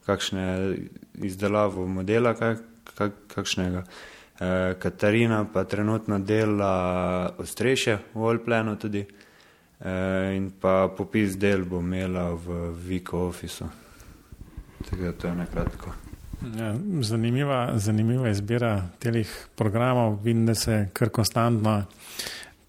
kakšne 0.08 0.48
izdelavo 1.22 1.86
modela, 1.88 2.34
kak, 2.34 2.64
kak, 2.96 3.20
kakšnega. 3.36 3.84
E, 3.84 4.74
Katarina 4.82 5.44
pa 5.54 5.64
trenutno 5.70 6.18
dela 6.20 6.74
ostrešje 7.38 8.00
v 8.16 8.32
AllPlanu 8.32 8.76
tudi. 8.82 9.06
Eh, 9.84 10.36
in 10.36 10.52
pa 10.60 10.88
popis 10.96 11.36
del 11.36 11.66
bo 11.68 11.82
imela 11.84 12.32
v 12.32 12.72
Viko 12.72 13.28
Officeu. 13.28 13.83
Tako 14.90 15.02
da 15.02 15.12
to 15.12 15.28
je 15.28 15.36
nekratko. 15.36 15.94
Ja, 16.58 16.76
zanimiva, 17.02 17.72
zanimiva 17.76 18.30
izbira 18.30 18.90
teh 19.00 19.28
programov. 19.56 20.20
Vidim, 20.24 20.46
da 20.46 20.56
se 20.56 20.88
kar 20.94 21.10
konstantno 21.10 21.84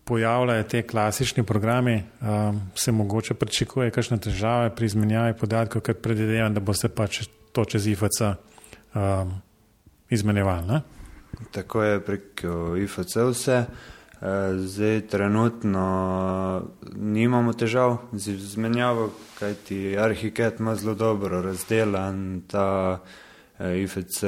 pojavljajo 0.04 0.62
te 0.62 0.82
klasični 0.82 1.42
programi. 1.42 2.02
Um, 2.20 2.60
se 2.74 2.92
mogoče 2.92 3.34
pričakuje 3.34 3.90
kakšne 3.90 4.18
težave 4.18 4.70
pri 4.74 4.86
izmenjavi 4.86 5.34
podatkov, 5.38 5.82
ker 5.82 5.94
predvidevam, 5.94 6.54
da 6.54 6.60
boste 6.60 6.88
pač 6.88 7.24
to 7.52 7.64
čez 7.64 7.86
IFC 7.86 8.20
um, 8.22 9.34
izmenjevali. 10.10 10.80
Tako 11.50 11.82
je 11.82 12.00
prek 12.00 12.44
IFC 12.84 13.16
vse. 13.30 13.52
Eh, 13.52 13.66
zdaj, 14.58 15.00
trenutno 15.00 15.86
nimamo 16.96 17.52
težav 17.52 17.96
z 18.12 18.28
izmenjavo, 18.28 19.10
kajti 19.38 19.98
Arhiket 19.98 20.60
ima 20.60 20.74
zelo 20.74 20.94
dobro 20.94 21.42
razdelan 21.42 22.42
ta 22.46 23.00
eh, 23.58 23.82
IFC, 23.82 24.24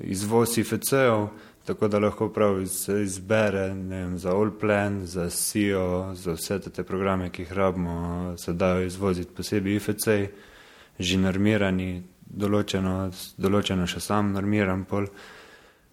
izvoz 0.00 0.58
IFC-ov, 0.58 1.28
tako 1.64 1.88
da 1.88 1.98
lahko 1.98 2.28
prav 2.28 2.60
izbere 3.02 3.68
vem, 3.68 4.18
za 4.18 4.30
Allplan, 4.30 5.06
za 5.06 5.30
SEO, 5.30 6.14
za 6.14 6.32
vse 6.32 6.60
te 6.60 6.82
programe, 6.82 7.30
ki 7.30 7.42
jih 7.42 7.52
rabimo, 7.52 8.34
se 8.38 8.52
dajo 8.52 8.82
izvoziti 8.86 9.34
posebej 9.34 9.76
IFC, 9.76 10.08
že 10.98 11.18
normirani, 11.18 12.02
določeno, 12.26 13.10
določeno 13.38 13.86
še 13.86 14.00
sam 14.00 14.32
normiran 14.32 14.84
pol. 14.84 15.08
Eh, 15.08 15.41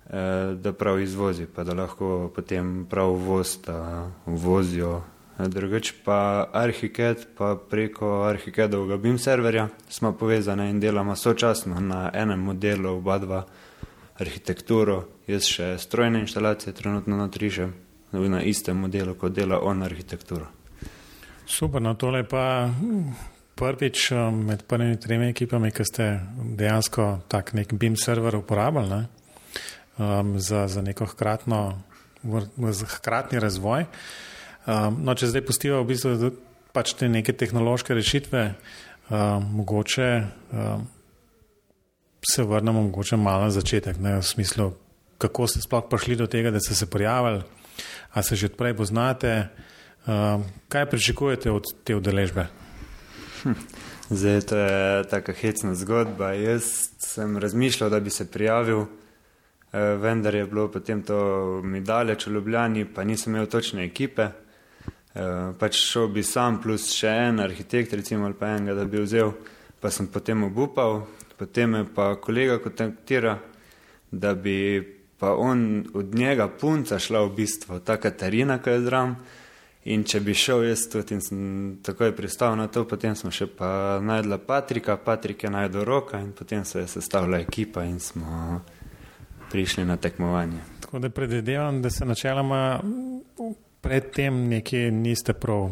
da 0.09 0.73
prav 0.73 0.99
izvozi, 0.99 1.45
pa 1.45 1.63
da 1.63 1.73
lahko 1.77 2.31
potem 2.35 2.85
prav 2.89 3.13
vosta 3.13 4.09
vozijo. 4.25 5.01
Eh, 5.39 5.47
drugič 5.47 5.93
pa 6.03 6.49
Arhiket, 6.53 7.27
pa 7.37 7.55
preko 7.69 8.23
Arhikedovega 8.23 8.97
BIM 8.97 9.17
serverja 9.17 9.67
smo 9.89 10.11
povezani 10.11 10.69
in 10.69 10.79
delamo 10.79 11.15
sočasno 11.15 11.79
na 11.79 12.09
enem 12.13 12.39
modelu 12.39 12.89
oba 12.89 13.17
dva 13.17 13.43
arhitekturo, 14.19 15.03
jaz 15.27 15.47
še 15.47 15.77
strojne 15.79 16.19
instalacije 16.19 16.73
trenutno 16.73 17.17
natrišem 17.17 17.73
na 18.11 18.41
istem 18.41 18.77
modelu, 18.77 19.13
kot 19.15 19.31
dela 19.31 19.61
on 19.63 19.83
arhitekturo. 19.83 20.47
Super, 21.45 21.81
no 21.81 21.93
tole 21.93 22.25
pa 22.27 22.69
prvič 23.55 24.11
eh, 24.11 24.31
med 24.31 24.67
prvimi 24.67 24.99
tremi 24.99 25.29
ekipami, 25.31 25.71
ki 25.71 25.85
ste 25.85 26.09
dejansko 26.35 27.07
tak 27.27 27.53
nek 27.53 27.73
BIM 27.73 27.95
server 27.95 28.35
uporabljali. 28.35 28.89
Ne? 28.89 29.18
Um, 29.99 30.39
za, 30.39 30.67
za 30.67 30.81
neko 30.81 31.05
hkratno, 31.05 31.81
hkratni 32.95 33.39
razvoj. 33.39 33.85
Um, 34.65 35.03
no, 35.03 35.15
če 35.15 35.31
zdaj 35.31 35.45
pustijo 35.45 35.83
v 35.83 35.91
bistvu 35.91 36.31
pač 36.73 36.93
te 36.95 37.09
neke 37.09 37.33
tehnološke 37.33 37.93
rešitve, 37.93 38.43
um, 39.09 39.51
mogoče 39.59 40.09
um, 40.51 40.87
se 42.27 42.43
vrnemo 42.43 42.81
mogoče 42.81 43.17
malo 43.17 43.43
na 43.43 43.51
začetek, 43.51 43.97
ne, 43.99 44.17
v 44.19 44.23
smislu, 44.23 44.73
kako 45.17 45.47
ste 45.47 45.61
sploh 45.63 45.87
prišli 45.89 46.15
do 46.19 46.27
tega, 46.27 46.51
da 46.51 46.59
ste 46.59 46.75
se 46.75 46.89
prijavili, 46.89 47.43
a 48.13 48.23
se 48.23 48.35
že 48.35 48.51
odprej 48.51 48.75
poznate, 48.75 49.47
um, 50.07 50.43
kaj 50.67 50.89
pričakujete 50.89 51.51
od 51.51 51.63
te 51.83 51.95
udeležbe? 51.95 52.47
Hm. 53.43 53.55
Zdaj, 54.09 54.41
to 54.41 54.57
je 54.57 55.03
tako 55.09 55.33
hecna 55.37 55.75
zgodba. 55.75 56.33
Jaz 56.33 56.89
sem 56.97 57.37
razmišljal, 57.37 57.89
da 57.89 57.99
bi 57.99 58.09
se 58.09 58.25
prijavil, 58.31 58.85
vendar 59.71 60.35
je 60.35 60.45
bilo 60.45 60.67
potem 60.71 61.03
to 61.05 61.61
mi 61.63 61.81
daleč 61.81 62.27
v 62.27 62.33
Ljubljani, 62.33 62.85
pa 62.85 63.03
nisem 63.03 63.35
imel 63.35 63.47
točne 63.47 63.85
ekipe. 63.85 64.31
Eh, 65.19 65.53
pač 65.59 65.75
šel 65.75 66.07
bi 66.13 66.21
sam 66.23 66.59
plus 66.61 66.91
še 66.93 67.09
en 67.09 67.41
arhitekt, 67.41 67.93
recimo 67.97 68.27
ali 68.27 68.37
pa 68.37 68.53
enega, 68.53 68.75
da 68.77 68.85
bi 68.85 69.01
vzel, 69.01 69.33
pa 69.81 69.89
sem 69.89 70.07
potem 70.07 70.43
obupal, 70.45 71.01
potem 71.37 71.73
me 71.73 71.81
pa 71.95 72.13
kolega 72.21 72.59
kontaktira, 72.61 73.39
da 74.11 74.35
bi 74.35 74.79
pa 75.19 75.33
on 75.33 75.83
od 75.93 76.15
njega 76.15 76.47
punca 76.47 76.99
šla 76.99 77.23
v 77.25 77.33
bistvu, 77.41 77.79
ta 77.81 77.97
Katarina, 77.97 78.61
ki 78.61 78.69
je 78.69 78.85
zram. 78.85 79.15
In 79.89 80.03
če 80.03 80.19
bi 80.21 80.35
šel 80.35 80.67
jaz 80.67 80.85
tudi 80.91 81.15
in 81.15 81.21
sem 81.23 81.41
takoj 81.83 82.11
pristal 82.15 82.53
na 82.59 82.67
to, 82.67 82.83
potem 82.85 83.15
smo 83.15 83.31
še 83.33 83.47
pa 83.47 83.97
najdla 84.03 84.37
Patrika, 84.45 84.97
Patrik 85.01 85.43
je 85.43 85.49
najdel 85.49 85.87
roka 85.87 86.19
in 86.21 86.33
potem 86.37 86.65
se 86.67 86.83
je 86.83 86.87
sestavila 86.87 87.39
ekipa 87.39 87.83
in 87.87 87.97
smo 87.99 88.59
prišli 89.51 89.85
na 89.85 89.97
tekmovanje. 89.97 90.59
Tako 90.81 90.99
da 90.99 91.09
predvidevam, 91.09 91.81
da 91.81 91.89
se 91.89 92.05
načeloma 92.05 92.79
predtem 93.81 94.47
nekje 94.47 94.91
niste 94.91 95.33
prav 95.33 95.69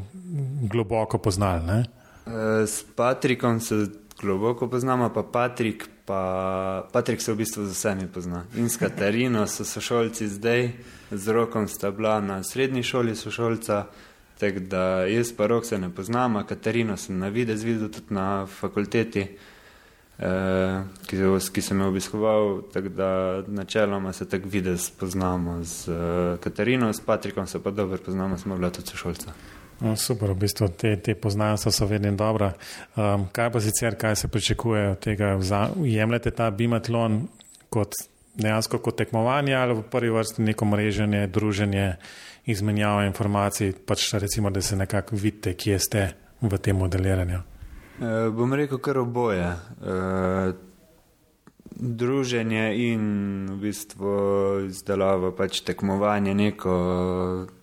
globoko 0.62 1.18
poznali. 1.18 1.66
Ne? 1.66 1.86
Eh, 2.28 2.68
s 2.68 2.86
Patrikom 2.96 3.60
se 3.60 3.88
globoko 4.22 4.70
poznamo, 4.70 5.10
pa 5.14 5.24
Patrik, 5.24 5.90
pa 6.06 6.88
Patrik 6.94 7.22
se 7.22 7.34
v 7.34 7.36
bistvu 7.36 7.66
z 7.66 7.72
vsemi 7.72 8.08
pozna. 8.14 8.46
In 8.56 8.70
s 8.70 8.78
Katarino 8.82 9.48
so 9.48 9.66
sošolci 9.66 10.28
zdaj, 10.28 10.72
z 11.12 11.28
rokom 11.28 11.68
sta 11.68 11.92
bila 11.92 12.22
na 12.22 12.44
srednji 12.44 12.84
šoli 12.84 13.16
sošolca, 13.16 13.86
tako 14.40 14.60
da 14.60 15.06
jaz 15.06 15.32
pa 15.38 15.48
rok 15.48 15.66
se 15.66 15.78
ne 15.78 15.90
poznam, 15.90 16.44
Katarino 16.48 16.98
sem 16.98 17.20
na 17.20 17.28
videz 17.28 17.64
videl 17.64 17.90
tudi 17.90 18.14
na 18.14 18.46
fakulteti. 18.46 19.28
Uh, 20.18 20.82
ki, 21.54 21.62
sem 21.62 21.82
jo 21.82 21.88
obiskoval, 21.92 22.62
da 22.90 23.44
načeloma 23.48 24.14
se 24.14 24.26
tako 24.30 24.50
vidi, 24.50 24.78
spoznamo 24.78 25.60
z 25.64 25.88
uh, 25.88 26.40
Katarino, 26.40 26.90
s 26.94 27.02
Patrikom 27.06 27.48
se 27.48 27.64
pa 27.64 27.72
dobro 27.72 27.98
poznamo, 28.06 28.38
smo 28.38 28.58
bili 28.58 28.72
tudi 28.72 28.88
sošolci. 28.88 29.28
No, 29.80 29.96
super, 29.96 30.32
v 30.34 30.40
bistvu 30.42 30.68
te, 30.74 30.96
te 30.98 31.14
poznanstva 31.16 31.72
so 31.72 31.86
vedno 31.86 32.12
dobra. 32.18 32.54
Um, 32.96 33.28
kaj 33.32 33.52
pa 33.54 33.62
sicer, 33.62 33.98
kaj 33.98 34.16
se 34.16 34.28
pričakuje 34.28 34.90
od 34.92 35.00
tega? 35.00 35.38
Jemljete 35.86 36.32
ta 36.32 36.50
bimatlon 36.52 37.28
kot 37.70 37.94
dejansko 38.38 38.80
kot 38.80 38.98
tekmovanje 38.98 39.54
ali 39.56 39.74
v 39.74 39.84
prvi 39.84 40.10
vrsti 40.10 40.42
neko 40.42 40.66
mreženje, 40.66 41.28
druženje, 41.28 41.96
izmenjava 42.46 43.06
informacij, 43.06 43.74
pač 43.86 44.14
recimo, 44.14 44.50
da 44.50 44.62
se 44.62 44.76
nekako 44.76 45.16
vidite, 45.16 45.54
kje 45.54 45.80
ste 45.80 46.08
v 46.42 46.58
tem 46.58 46.78
modeliranju? 46.78 47.42
Uh, 47.98 48.34
bom 48.34 48.54
rekel 48.54 48.78
kar 48.78 48.98
oboje. 48.98 49.46
Uh, 49.82 50.54
druženje 51.80 52.92
in 52.92 53.02
v 53.50 53.56
bistvu 53.62 54.12
izdelava 54.68 55.32
pač 55.34 55.62
tekmovanje 55.66 56.34
neko. 56.34 56.76
Uh, 56.78 57.54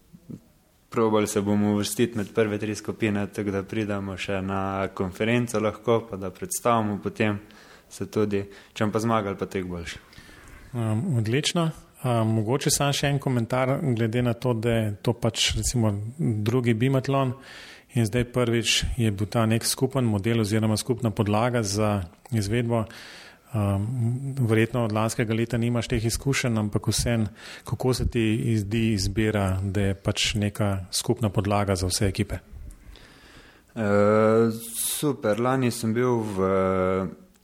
Probali 0.90 1.26
se 1.26 1.40
bomo 1.42 1.72
uvrstiti 1.72 2.18
med 2.18 2.34
prve 2.34 2.58
tri 2.58 2.74
skupine, 2.74 3.26
tako 3.26 3.50
da 3.50 3.62
pridemo 3.66 4.14
še 4.16 4.38
na 4.42 4.88
konferenco, 4.94 5.58
lahko 5.58 6.04
pa 6.10 6.16
da 6.16 6.30
predstavimo 6.30 7.00
potem 7.02 7.40
se 7.90 8.06
tudi, 8.06 8.44
če 8.72 8.86
pa 8.94 9.02
zmagali, 9.02 9.38
pa 9.38 9.46
tek 9.50 9.66
boljši. 9.66 9.98
Um, 10.72 11.16
odlično. 11.18 11.70
Um, 12.04 12.34
mogoče 12.38 12.70
sam 12.70 12.92
še 12.94 13.10
en 13.10 13.18
komentar, 13.18 13.78
glede 13.82 14.22
na 14.22 14.34
to, 14.38 14.54
da 14.54 14.70
je 14.70 14.94
to 15.02 15.14
pač 15.18 15.54
recimo 15.58 15.94
drugi 16.18 16.74
bimatlon 16.74 17.34
in 17.94 18.06
zdaj 18.06 18.24
prvič 18.24 18.84
je 18.96 19.10
bil 19.10 19.26
ta 19.26 19.46
nek 19.46 19.64
skupen 19.64 20.04
model 20.04 20.40
oziroma 20.40 20.76
skupna 20.76 21.10
podlaga 21.10 21.62
za 21.62 22.02
izvedbo. 22.30 22.84
Um, 23.54 24.34
verjetno 24.40 24.84
od 24.84 24.92
lanskega 24.92 25.34
leta 25.34 25.58
nimaš 25.58 25.86
teh 25.88 26.04
izkušenj, 26.04 26.58
ampak 26.58 26.88
vsem, 26.90 27.28
kako 27.64 27.94
se 27.94 28.08
ti 28.10 28.56
zdi 28.58 28.92
izbira, 28.92 29.60
da 29.62 29.80
je 29.80 29.94
pač 29.94 30.34
neka 30.34 30.86
skupna 30.90 31.30
podlaga 31.30 31.76
za 31.78 31.86
vse 31.86 32.08
ekipe? 32.08 32.40
Uh, 33.74 34.50
super, 34.78 35.40
lani 35.40 35.70
sem 35.70 35.94
bil 35.94 36.18
v 36.34 36.50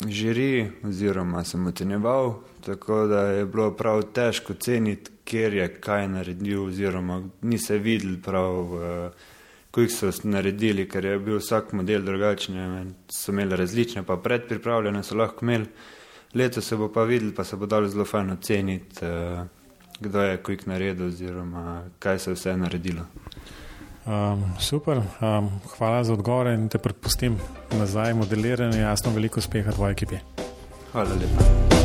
žiri 0.07 0.71
oziroma 0.87 1.45
sem 1.45 1.67
ocenjeval, 1.67 2.35
tako 2.67 3.07
da 3.07 3.23
je 3.27 3.47
bilo 3.47 3.71
prav 3.77 4.03
težko 4.15 4.55
ceniti, 4.55 5.11
kjer 5.25 5.55
je 5.55 5.69
kaj 5.81 6.09
naredil 6.09 6.65
oziroma 6.65 7.23
ni 7.43 7.59
se 7.59 7.79
videl 7.79 8.17
prav, 8.23 8.75
uh, 8.75 9.11
ko 9.71 9.85
jih 9.85 9.93
so 9.93 10.11
naredili, 10.25 10.89
ker 10.89 11.05
je 11.05 11.19
bil 11.19 11.39
vsak 11.39 11.73
model 11.73 12.03
drugačen, 12.03 12.95
so 13.09 13.33
imeli 13.33 13.57
različne, 13.57 14.03
pa 14.03 14.17
predpripravljene 14.17 15.03
so 15.03 15.17
lahko 15.17 15.47
imeli. 15.47 15.67
Leto 16.35 16.61
se 16.61 16.77
bo 16.77 16.89
pa 16.93 17.03
videl, 17.03 17.33
pa 17.35 17.45
se 17.45 17.57
bo 17.57 17.67
dalo 17.67 17.89
zelo 17.89 18.05
fajn 18.05 18.31
oceniti, 18.31 19.05
uh, 19.05 19.47
kdo 20.01 20.23
je 20.23 20.37
kujk 20.43 20.67
naredil 20.67 21.07
oziroma 21.07 21.83
kaj 21.99 22.19
se 22.19 22.31
je 22.31 22.35
vse 22.35 22.57
naredilo. 22.57 23.07
Um, 24.07 24.45
super, 24.59 24.99
um, 24.99 25.51
hvala 25.77 26.05
za 26.05 26.13
odgovore 26.13 26.55
in 26.55 26.69
te 26.69 26.79
predpustim 26.79 27.37
nazaj 27.79 28.15
modeliranje. 28.15 28.81
Jasno, 28.81 29.13
veliko 29.13 29.39
uspeha 29.39 29.73
tvoje 29.73 29.93
ekipi. 29.93 30.17
Hvala 30.93 31.11
lepa. 31.15 31.80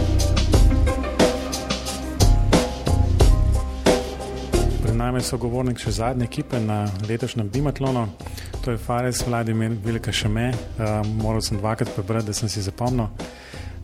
Pred 4.96 5.04
nami 5.04 5.20
so 5.20 5.36
govornik 5.36 5.76
še 5.76 5.92
zadnje 5.92 6.24
ekipe 6.24 6.56
na 6.56 6.86
letošnjem 7.04 7.50
Bimatlonu. 7.52 8.06
To 8.64 8.72
je 8.72 8.80
Fares 8.80 9.18
Vladimir 9.28 9.74
Velika 9.84 10.14
Šeme. 10.16 10.46
Um, 10.56 11.10
moral 11.20 11.44
sem 11.44 11.60
dvakrat 11.60 11.92
prebrati, 11.92 12.30
da 12.30 12.36
sem 12.38 12.48
si 12.48 12.64
zapomnil. 12.64 13.10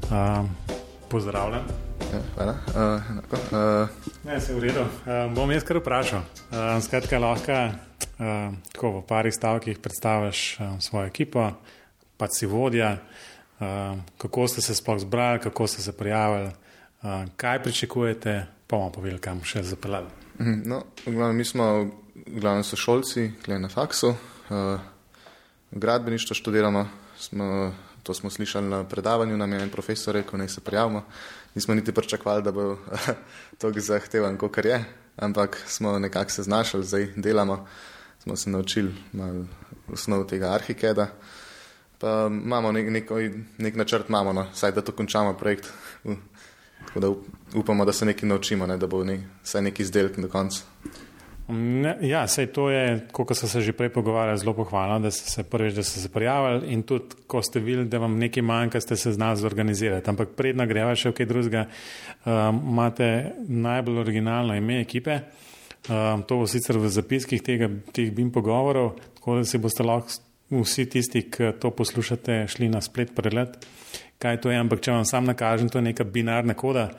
Uh, 0.08 0.48
pozdravljen. 1.12 1.68
Ja, 2.14 2.22
hvala. 2.38 2.54
Uh, 2.72 3.12
uh, 3.36 4.08
ne, 4.24 4.38
se 4.40 4.56
v 4.56 4.64
redu. 4.64 4.86
Uh, 5.04 5.28
bom 5.36 5.52
jaz 5.52 5.68
kar 5.68 5.82
vprašal. 5.82 6.24
Uh, 6.48 6.80
skratka, 6.80 7.20
lahko 7.20 7.60
uh, 7.60 8.56
tako 8.72 8.94
v 9.02 9.04
parih 9.12 9.36
stavkih 9.36 9.84
predstaviš 9.84 10.46
uh, 10.64 10.80
svojo 10.80 11.12
ekipo, 11.12 11.50
pa 12.16 12.32
si 12.32 12.48
vodja, 12.48 12.94
uh, 13.60 14.00
kako 14.16 14.48
ste 14.48 14.64
se 14.64 14.80
sploh 14.80 15.04
zbrali, 15.04 15.44
kako 15.44 15.68
ste 15.68 15.84
se 15.84 15.92
prijavili, 15.92 16.56
uh, 17.04 17.28
kaj 17.36 17.64
pričakujete, 17.68 18.40
pa 18.64 18.80
bomo 18.80 18.96
povedali, 18.96 19.20
kam 19.20 19.44
še 19.44 19.68
zapeljali. 19.76 20.22
Mhm, 20.42 20.62
no, 20.66 20.84
glavno, 21.06 21.34
mi 21.34 21.46
smo 21.46 21.92
glavno 22.26 22.64
sošolci, 22.64 23.32
klej 23.46 23.60
na 23.60 23.70
faksu, 23.70 24.10
uh, 24.10 24.80
gradbeništvo 25.72 26.36
študiramo. 26.36 26.88
Smo, 27.18 27.74
To 28.04 28.14
smo 28.14 28.30
slišali 28.30 28.68
na 28.68 28.84
predavanju, 28.84 29.38
nam 29.38 29.54
je 29.54 29.62
en 29.62 29.70
profesor 29.70 30.16
rekel, 30.16 30.40
naj 30.40 30.48
se 30.48 30.62
prijavimo. 30.62 31.04
Nismo 31.56 31.74
niti 31.76 31.92
pričakovali, 31.92 32.44
da 32.44 32.52
bo 32.52 32.78
to 33.60 33.72
zahteven, 33.76 34.38
kot 34.38 34.58
je, 34.58 34.86
ampak 35.16 35.64
smo 35.68 36.00
nekako 36.00 36.32
se 36.32 36.44
znašli, 36.44 36.84
zdaj 36.84 37.08
delamo, 37.16 37.68
smo 38.20 38.36
se 38.36 38.50
naučili 38.50 38.96
malo 39.12 39.46
osnov 39.88 40.26
tega 40.26 40.54
arhikeda. 40.54 41.08
Pa 42.00 42.30
imamo 42.32 42.72
nek, 42.72 42.90
nek, 42.90 43.12
nek 43.58 43.76
načrt, 43.76 44.10
imamo, 44.10 44.34
no, 44.34 44.48
saj 44.54 44.72
da 44.72 44.82
to 44.82 44.92
končamo 44.92 45.38
projekt. 45.38 45.70
Tako 46.88 47.00
da 47.00 47.12
upamo, 47.60 47.86
da 47.86 47.94
se 47.94 48.06
nekaj 48.06 48.30
naučimo, 48.30 48.68
ne, 48.68 48.78
da 48.78 48.88
bo 48.88 49.04
ne, 49.04 49.22
vsaj 49.44 49.62
neki 49.62 49.84
izdelek 49.84 50.20
do 50.20 50.30
konca. 50.30 50.64
Ne, 51.52 51.98
ja, 52.02 52.22
sej 52.32 52.48
to 52.56 52.70
je, 52.72 53.08
kot 53.12 53.34
so 53.36 53.48
se 53.48 53.60
že 53.62 53.74
prej 53.76 53.90
pogovarjali, 53.92 54.40
zelo 54.40 54.54
pohvalno, 54.56 55.00
da 55.04 55.12
ste 55.12 55.30
se 55.30 55.44
prvič, 55.44 55.74
da 55.76 55.84
ste 55.84 56.00
se 56.00 56.10
prijavili 56.10 56.72
in 56.72 56.84
tudi, 56.84 57.18
ko 57.28 57.42
ste 57.42 57.60
videli, 57.60 57.90
da 57.92 58.00
vam 58.00 58.16
nekaj 58.20 58.44
manjka, 58.44 58.82
ste 58.82 58.96
se 58.96 59.12
znali 59.12 59.38
zorganizirati. 59.38 60.10
Ampak 60.10 60.36
predna 60.38 60.66
greva 60.66 60.96
še 60.96 61.12
v 61.12 61.18
kaj 61.18 61.28
drugega, 61.28 61.66
um, 62.24 62.62
imate 62.72 63.10
najbolj 63.48 64.00
originalno 64.00 64.56
ime 64.56 64.80
ekipe. 64.82 65.20
Um, 65.90 66.24
to 66.24 66.38
bo 66.40 66.48
sicer 66.48 66.78
v 66.78 66.88
zapiskih 66.94 67.44
tega, 67.44 67.68
teh 67.92 68.14
BIM 68.16 68.32
pogovorov, 68.32 68.94
tako 69.18 69.42
da 69.42 69.46
si 69.50 69.60
boste 69.60 69.84
lahko 69.84 70.22
vsi 70.52 70.86
tisti, 70.86 71.26
ki 71.32 71.56
to 71.60 71.72
poslušate, 71.76 72.46
šli 72.52 72.70
na 72.70 72.80
splet 72.86 73.16
pregled, 73.16 73.58
kaj 74.22 74.42
to 74.42 74.52
je. 74.54 74.60
Ampak 74.62 74.84
če 74.86 74.94
vam 74.94 75.06
sam 75.08 75.26
nakažem, 75.30 75.70
to 75.70 75.82
je 75.82 75.90
neka 75.90 76.06
binarna 76.06 76.54
koda. 76.54 76.92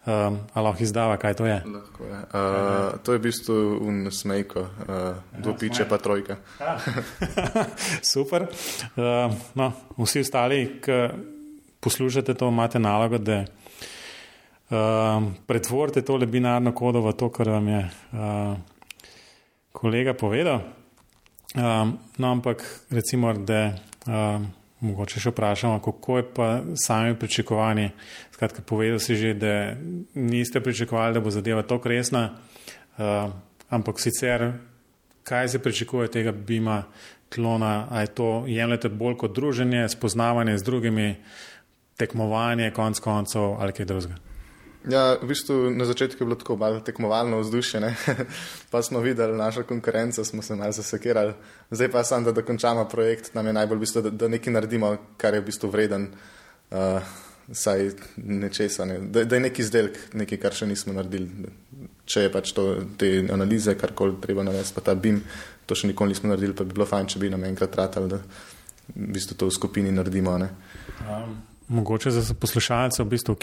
Um, 0.00 0.38
ali 0.56 0.64
lahko 0.64 0.82
izdava, 0.82 1.16
kaj 1.20 1.34
to 1.36 1.44
je? 1.44 1.58
Lahko 1.68 2.06
je. 2.08 2.18
Uh, 2.32 2.98
to 3.04 3.12
je 3.12 3.18
v 3.18 3.22
bistvu 3.26 3.56
unsmejko, 3.84 4.60
uh, 4.64 5.18
dvopiče 5.36 5.84
pa 5.88 5.98
trojka. 6.00 6.38
Super. 8.12 8.46
Uh, 8.96 9.34
no, 9.60 9.72
vsi 10.00 10.24
ostali, 10.24 10.60
ki 10.80 11.00
poslušate 11.84 12.32
to, 12.34 12.48
imate 12.48 12.80
nalogo, 12.80 13.20
da 13.20 13.42
uh, 13.44 15.28
pretvorite 15.46 16.00
tole 16.00 16.26
binarno 16.26 16.72
kodo 16.72 17.04
v 17.04 17.12
to, 17.12 17.28
kar 17.28 17.52
vam 17.58 17.68
je 17.68 17.82
uh, 17.84 18.56
kolega 19.72 20.16
povedal. 20.16 20.64
Um, 21.52 21.98
no, 22.16 22.32
ampak 22.32 22.64
recimo, 22.88 23.34
da. 23.36 23.66
Uh, 24.08 24.48
Mogoče 24.80 25.20
še 25.20 25.30
vprašamo, 25.34 25.80
kako 25.84 26.16
je 26.16 26.24
pa 26.34 26.48
sami 26.80 27.12
pričakovani. 27.18 27.90
Skratka, 28.32 28.62
povedal 28.64 28.98
si 28.98 29.16
že, 29.16 29.34
da 29.36 29.76
niste 30.14 30.60
pričakovali, 30.60 31.14
da 31.14 31.20
bo 31.20 31.30
zadeva 31.30 31.62
tako 31.62 31.92
resna, 31.92 32.22
uh, 32.96 33.28
ampak 33.68 34.00
sicer, 34.00 34.52
kaj 35.22 35.48
se 35.48 35.60
pričakuje 35.62 36.08
tega 36.08 36.32
bima 36.32 36.84
klona, 37.34 37.86
a 37.90 38.00
je 38.00 38.14
to 38.16 38.44
jemljete 38.48 38.88
bolj 38.88 39.16
kot 39.20 39.36
druženje, 39.36 39.88
spoznavanje 39.88 40.58
z 40.58 40.64
drugimi, 40.64 41.14
tekmovanje, 42.00 42.70
konc 42.70 42.98
koncev 42.98 43.60
ali 43.60 43.76
kaj 43.76 43.86
drugega. 43.86 44.29
Ja, 44.88 45.20
v 45.20 45.28
bistvu 45.28 45.68
na 45.76 45.84
začetku 45.84 46.22
je 46.22 46.26
bilo 46.26 46.36
tako 46.40 46.56
malo 46.56 46.80
tekmovalno 46.80 47.40
vzdušje, 47.44 47.80
pa 48.72 48.82
smo 48.82 49.00
videli 49.04 49.36
našo 49.36 49.62
konkurenco, 49.62 50.24
smo 50.24 50.42
se 50.42 50.56
malo 50.56 50.72
zasekirali. 50.72 51.34
Zdaj 51.70 51.90
pa 51.92 52.04
sem, 52.04 52.24
da 52.24 52.32
dokončamo 52.32 52.88
projekt, 52.88 53.34
nam 53.34 53.46
je 53.46 53.52
najbolj 53.52 53.76
v 53.76 53.80
bistvu, 53.80 54.02
da, 54.02 54.10
da 54.10 54.28
nekaj 54.28 54.52
naredimo, 54.52 54.96
kar 55.20 55.34
je 55.34 55.40
v 55.40 55.44
bistvu 55.44 55.68
vreden, 55.68 56.08
uh, 56.70 57.02
saj 57.52 57.90
nečesa, 58.16 58.84
ne. 58.84 58.98
da, 59.00 59.24
da 59.24 59.36
je 59.36 59.40
neki 59.40 59.62
izdelek, 59.62 60.00
nekaj, 60.16 60.40
kar 60.40 60.56
še 60.56 60.70
nismo 60.70 60.96
naredili. 60.96 61.28
Če 62.08 62.24
je 62.24 62.32
pač 62.32 62.54
to, 62.56 62.64
te 62.96 63.12
analize, 63.28 63.76
karkoli 63.76 64.16
treba 64.22 64.46
narediti, 64.48 64.72
pa 64.74 64.86
ta 64.86 64.96
BIM, 64.96 65.20
to 65.68 65.76
še 65.76 65.92
nikoli 65.92 66.16
nismo 66.16 66.32
naredili, 66.32 66.56
pa 66.56 66.64
bi 66.64 66.72
bilo 66.78 66.88
fajn, 66.88 67.12
če 67.12 67.20
bi 67.20 67.28
nam 67.28 67.44
enkrat 67.44 67.76
ratali, 67.76 68.16
da 68.16 68.22
v 68.96 69.12
bistvu 69.12 69.36
to 69.36 69.52
v 69.52 69.58
skupini 69.60 69.92
naredimo. 69.92 70.40
Um. 71.04 71.49
Mogoče 71.70 72.10
za 72.10 72.34
poslušalce, 72.34 73.02
v 73.02 73.06
bistvu, 73.06 73.34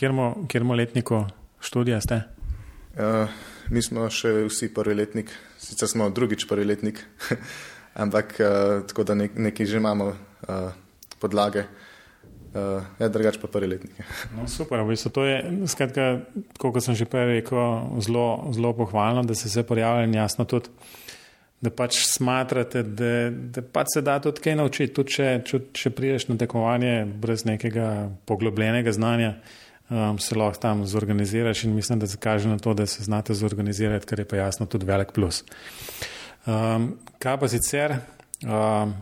kjer 0.47 0.63
mu 0.63 0.75
letniku 0.75 1.21
študija 1.63 2.01
ste? 2.01 2.21
Uh, 2.99 3.31
mi 3.71 3.79
smo 3.79 4.09
še 4.11 4.33
vsi 4.49 4.67
prvi 4.75 4.97
letnik, 4.99 5.31
sicer 5.55 5.87
smo 5.87 6.09
drugič 6.11 6.43
prvi 6.49 6.65
letnik, 6.67 6.99
ampak 8.03 8.35
uh, 8.43 8.83
tako 8.83 9.05
da 9.07 9.15
nek, 9.15 9.37
nekaj 9.39 9.69
že 9.71 9.79
imamo 9.79 10.09
uh, 10.11 10.75
podlage. 11.23 11.63
Uh, 12.51 12.83
ja, 12.99 13.07
drugač 13.07 13.39
pa 13.39 13.47
prvi 13.47 13.71
letnik. 13.77 13.95
No, 14.35 14.43
super, 14.51 14.83
v 14.83 14.91
bistvu 14.91 15.13
to 15.15 15.23
je, 15.23 15.39
skratka, 15.71 16.27
kot 16.59 16.83
sem 16.83 16.99
že 16.99 17.07
prej 17.07 17.31
rekel, 17.31 17.63
zelo, 18.03 18.51
zelo 18.51 18.75
pohvalno, 18.75 19.23
da 19.23 19.39
se 19.39 19.47
vse 19.47 19.63
pojavlja 19.63 20.03
in 20.03 20.19
jasno 20.19 20.43
tudi, 20.43 20.67
da 21.61 21.71
pač 21.73 21.97
smatrate, 22.05 22.83
da, 22.83 23.11
da 23.31 23.61
pač 23.61 23.95
se 23.95 24.03
da 24.05 24.19
tudi 24.21 24.43
kaj 24.45 24.57
naučiti, 24.59 24.93
tudi 24.93 25.15
če, 25.15 25.29
če, 25.47 25.61
če 25.73 25.91
priješ 25.97 26.27
na 26.29 26.37
tekovanje 26.37 26.93
brez 27.17 27.47
nekega 27.49 28.11
poglobljenega 28.29 28.93
znanja, 28.93 29.33
um, 29.89 30.19
se 30.21 30.37
lahko 30.37 30.61
tam 30.61 30.85
zorganiziraš 30.85 31.65
in 31.65 31.73
mislim, 31.75 31.99
da 32.03 32.07
se 32.07 32.19
kaže 32.21 32.51
na 32.51 32.59
to, 32.61 32.75
da 32.77 32.85
se 32.85 33.03
znate 33.03 33.33
zorganizirati, 33.33 34.05
kar 34.05 34.21
je 34.21 34.27
pa 34.29 34.37
jasno 34.43 34.69
tudi 34.69 34.85
velik 34.85 35.15
plus. 35.17 35.43
Um, 36.45 36.93
kaj 37.19 37.39
pa 37.41 37.49
sicer? 37.49 37.97
Um, 38.45 38.93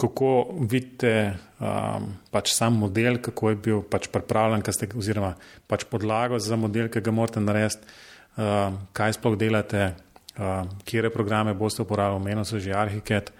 kako 0.00 0.28
vidite 0.70 1.34
um, 1.60 2.06
pač 2.32 2.54
sam 2.54 2.78
model, 2.80 3.18
kako 3.20 3.50
je 3.50 3.58
bil 3.66 3.82
pač 3.82 4.06
pripravljen, 4.12 4.62
ste, 4.72 4.88
oziroma 4.96 5.34
pač 5.68 5.84
podlago 5.90 6.38
za 6.40 6.56
model, 6.56 6.88
ki 6.88 7.02
ga 7.04 7.12
morate 7.12 7.42
narediti, 7.42 7.98
um, 8.38 8.78
kaj 8.96 9.18
sploh 9.18 9.36
delate, 9.36 9.90
um, 10.38 10.70
kje 10.84 11.10
programe 11.10 11.54
boste 11.54 11.82
uporabljali, 11.82 12.22
omenil 12.22 12.44
so 12.44 12.58
že 12.58 12.74
Arhiket, 12.74 13.32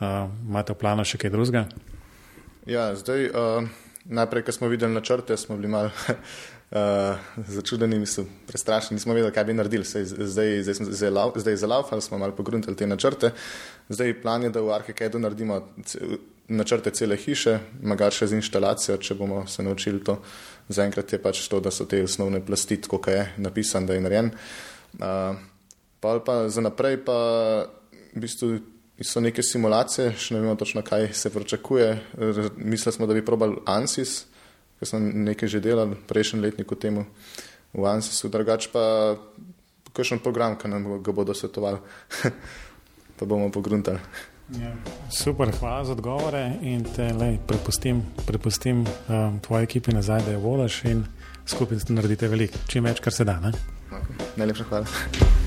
um, 0.00 0.32
imate 0.48 0.72
v 0.72 0.80
planu 0.80 1.04
še 1.04 1.18
kaj 1.18 1.30
drugega? 1.30 1.66
Ja, 2.66 2.94
zdaj, 2.96 3.28
uh, 3.28 3.68
najprej, 4.04 4.44
ko 4.46 4.52
smo 4.52 4.68
videli 4.72 4.94
načrte, 4.94 5.36
smo 5.36 5.56
bili 5.56 5.68
malo 5.68 5.90
uh, 6.74 7.18
začudeni, 7.48 7.98
mislim, 7.98 8.28
prestrašeni, 8.48 8.96
nismo 8.96 9.14
vedeli, 9.14 9.32
kaj 9.32 9.44
bi 9.44 9.56
naredili. 9.56 9.84
Sej, 9.84 10.04
zdaj, 10.04 10.62
zdaj, 10.64 10.74
zdaj, 10.90 11.40
zdaj 11.44 11.56
zalaufali 11.56 12.02
smo 12.02 12.18
malo 12.18 12.36
pogruntali 12.36 12.76
te 12.76 12.86
načrte. 12.86 13.34
Zdaj 13.88 14.20
plan 14.22 14.42
je, 14.42 14.50
da 14.50 14.64
v 14.64 14.72
Arhikedu 14.72 15.18
naredimo 15.18 15.60
načrte 16.48 16.90
cele 16.90 17.16
hiše, 17.16 17.58
magar 17.82 18.12
še 18.12 18.28
z 18.28 18.40
inštalacijo, 18.40 18.98
če 19.00 19.16
bomo 19.16 19.44
se 19.48 19.64
naučili 19.64 20.02
to. 20.04 20.18
Zaenkrat 20.68 21.12
je 21.12 21.20
pač 21.20 21.44
to, 21.48 21.60
da 21.60 21.72
so 21.72 21.84
te 21.88 22.02
osnovne 22.04 22.40
plasti, 22.44 22.80
kot 22.80 23.08
je 23.12 23.26
napisan, 23.36 23.86
da 23.86 23.96
je 23.96 24.04
narejen. 24.04 24.32
Uh, 25.00 25.36
pa, 26.04 26.20
pa 26.20 26.48
za 26.52 26.60
naprej 26.60 27.00
pa 27.00 27.16
v 28.12 28.20
bistvu 28.20 28.60
so 29.00 29.20
neke 29.24 29.42
simulacije, 29.42 30.12
še 30.20 30.36
ne 30.36 30.42
vemo 30.44 30.54
točno, 30.60 30.84
kaj 30.84 31.12
se 31.16 31.32
pričakuje. 31.32 31.88
Mislili 32.56 32.92
smo, 32.92 33.08
da 33.08 33.16
bi 33.16 33.24
probali 33.24 33.56
ANSIS, 33.66 34.26
ker 34.78 34.88
sem 34.88 35.08
nekaj 35.24 35.48
že 35.48 35.62
delal, 35.64 35.96
prejšnji 36.08 36.44
letnik 36.44 36.70
v 36.70 36.78
temu, 36.78 37.06
v 37.72 37.88
ANSIS-u, 37.88 38.30
drugač 38.30 38.68
pa 38.70 39.16
kakšen 39.94 40.20
program, 40.22 40.58
ki 40.60 40.68
nam 40.68 40.86
ga 41.02 41.16
bodo 41.16 41.34
svetovali, 41.34 41.80
pa 43.18 43.26
bomo 43.26 43.50
pogruntali. 43.50 43.98
Ja, 44.60 44.74
super, 45.08 45.48
hvala 45.56 45.86
za 45.88 45.94
odgovore 45.96 46.42
in 46.60 46.84
te 46.84 47.08
lej, 47.16 47.38
prepustim, 47.48 48.02
prepustim 48.28 48.84
um, 48.84 49.40
tvoji 49.40 49.64
ekipi 49.64 49.96
nazaj, 49.96 50.26
da 50.28 50.36
jo 50.36 50.44
volaš 50.44 50.82
in 50.84 51.06
skupaj 51.48 51.88
naredite 51.88 52.28
veliko, 52.28 52.60
čim 52.68 52.84
več, 52.84 53.00
kar 53.00 53.16
se 53.16 53.24
da. 53.24 53.40
Okay. 53.40 54.20
Najlepša 54.36 54.68
hvala. 54.68 55.42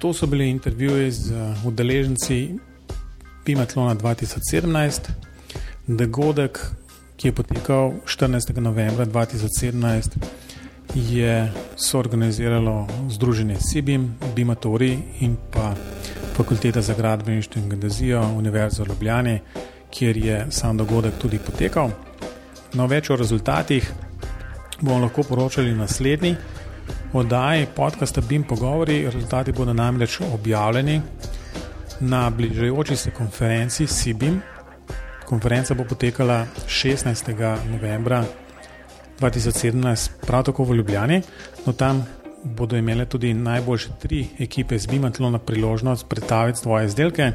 To 0.00 0.12
so 0.12 0.26
bili 0.26 0.50
intervjuji 0.50 1.10
z 1.10 1.30
uh, 1.30 1.66
udeleženci 1.66 2.54
Pimatlona 3.44 3.94
2017. 3.94 5.10
Dogodek, 5.86 6.58
ki 7.16 7.28
je 7.28 7.32
potekal 7.32 7.92
14. 8.04 8.60
novembra 8.60 9.04
2017, 9.04 10.08
je 10.94 11.52
soorganiziralo 11.76 12.86
Združenje 13.10 13.56
Sibim, 13.60 14.14
Bimatori 14.34 14.98
in 15.20 15.36
pa 15.52 15.74
Fakulteta 16.36 16.82
za 16.82 16.94
gradbeništvo 16.94 17.62
in 17.62 17.68
geodezijo 17.68 18.22
Univerze 18.22 18.82
v 18.82 18.88
Ljubljani, 18.88 19.38
kjer 19.90 20.16
je 20.16 20.46
sam 20.50 20.76
dogodek 20.76 21.14
tudi 21.20 21.38
potekal. 21.38 21.90
No, 22.74 22.86
več 22.86 23.10
o 23.10 23.16
rezultatih 23.16 23.92
bomo 24.80 24.98
lahko 24.98 25.22
poročali 25.22 25.74
naslednji 25.74 26.36
oddaji 27.12 27.66
podcasta 27.76 28.20
BIM 28.20 28.44
Pogovori. 28.44 29.04
Rezultati 29.10 29.52
bodo 29.52 29.72
namreč 29.72 30.20
objavljeni 30.34 31.00
na 32.00 32.30
bližajoči 32.30 32.96
se 32.96 33.10
konferenci 33.10 33.86
Sibim 33.86 34.42
Konferenca 35.30 35.74
bo 35.74 35.84
potekala 35.84 36.46
16. 36.66 37.30
novembra 37.70 38.24
2017, 39.20 40.10
prav 40.26 40.42
tako 40.44 40.64
v 40.64 40.74
Ljubljani. 40.74 41.22
No, 41.66 41.72
tam 41.72 42.06
bodo 42.44 42.76
imele 42.76 43.06
tudi 43.06 43.34
najboljše 43.34 43.88
tri 44.02 44.26
ekipe 44.38 44.78
z 44.78 44.86
Bimatlona 44.86 45.38
priložnost 45.38 46.08
predstaviti 46.08 46.58
svoje 46.58 46.86
izdelke 46.86 47.32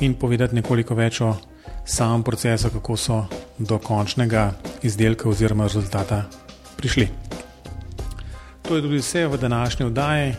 in 0.00 0.14
povedati 0.14 0.54
nekoliko 0.54 0.94
več 0.94 1.20
o 1.20 1.36
samem 1.84 2.22
procesu, 2.22 2.70
kako 2.70 2.96
so 2.96 3.24
do 3.58 3.78
končnega 3.78 4.52
izdelka 4.82 5.28
oziroma 5.28 5.64
rezultata 5.70 6.24
prišli. 6.76 7.25
To 8.68 8.76
je 8.76 8.82
tudi 8.82 8.98
vse 8.98 9.26
v 9.26 9.36
današnji 9.36 9.86
oddaji 9.86 10.34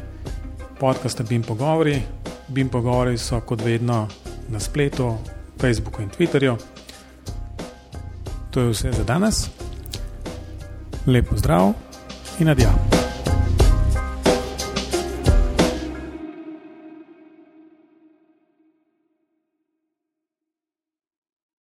podcasta 0.80 1.24
BIM 1.24 1.44
Pogovori. 1.44 2.02
BIM 2.48 2.70
Pogovori 2.70 3.18
so 3.18 3.40
kot 3.40 3.62
vedno 3.62 4.08
na 4.50 4.60
spletu, 4.60 5.18
Facebooku 5.62 6.02
in 6.02 6.10
Twitterju. 6.10 6.58
To 8.52 8.62
je 8.62 8.70
vse 8.70 8.92
za 8.92 9.04
danes. 9.04 9.50
Lepo 11.06 11.38
zdrav 11.38 11.74
in 12.40 12.50
adijo. 12.50 12.87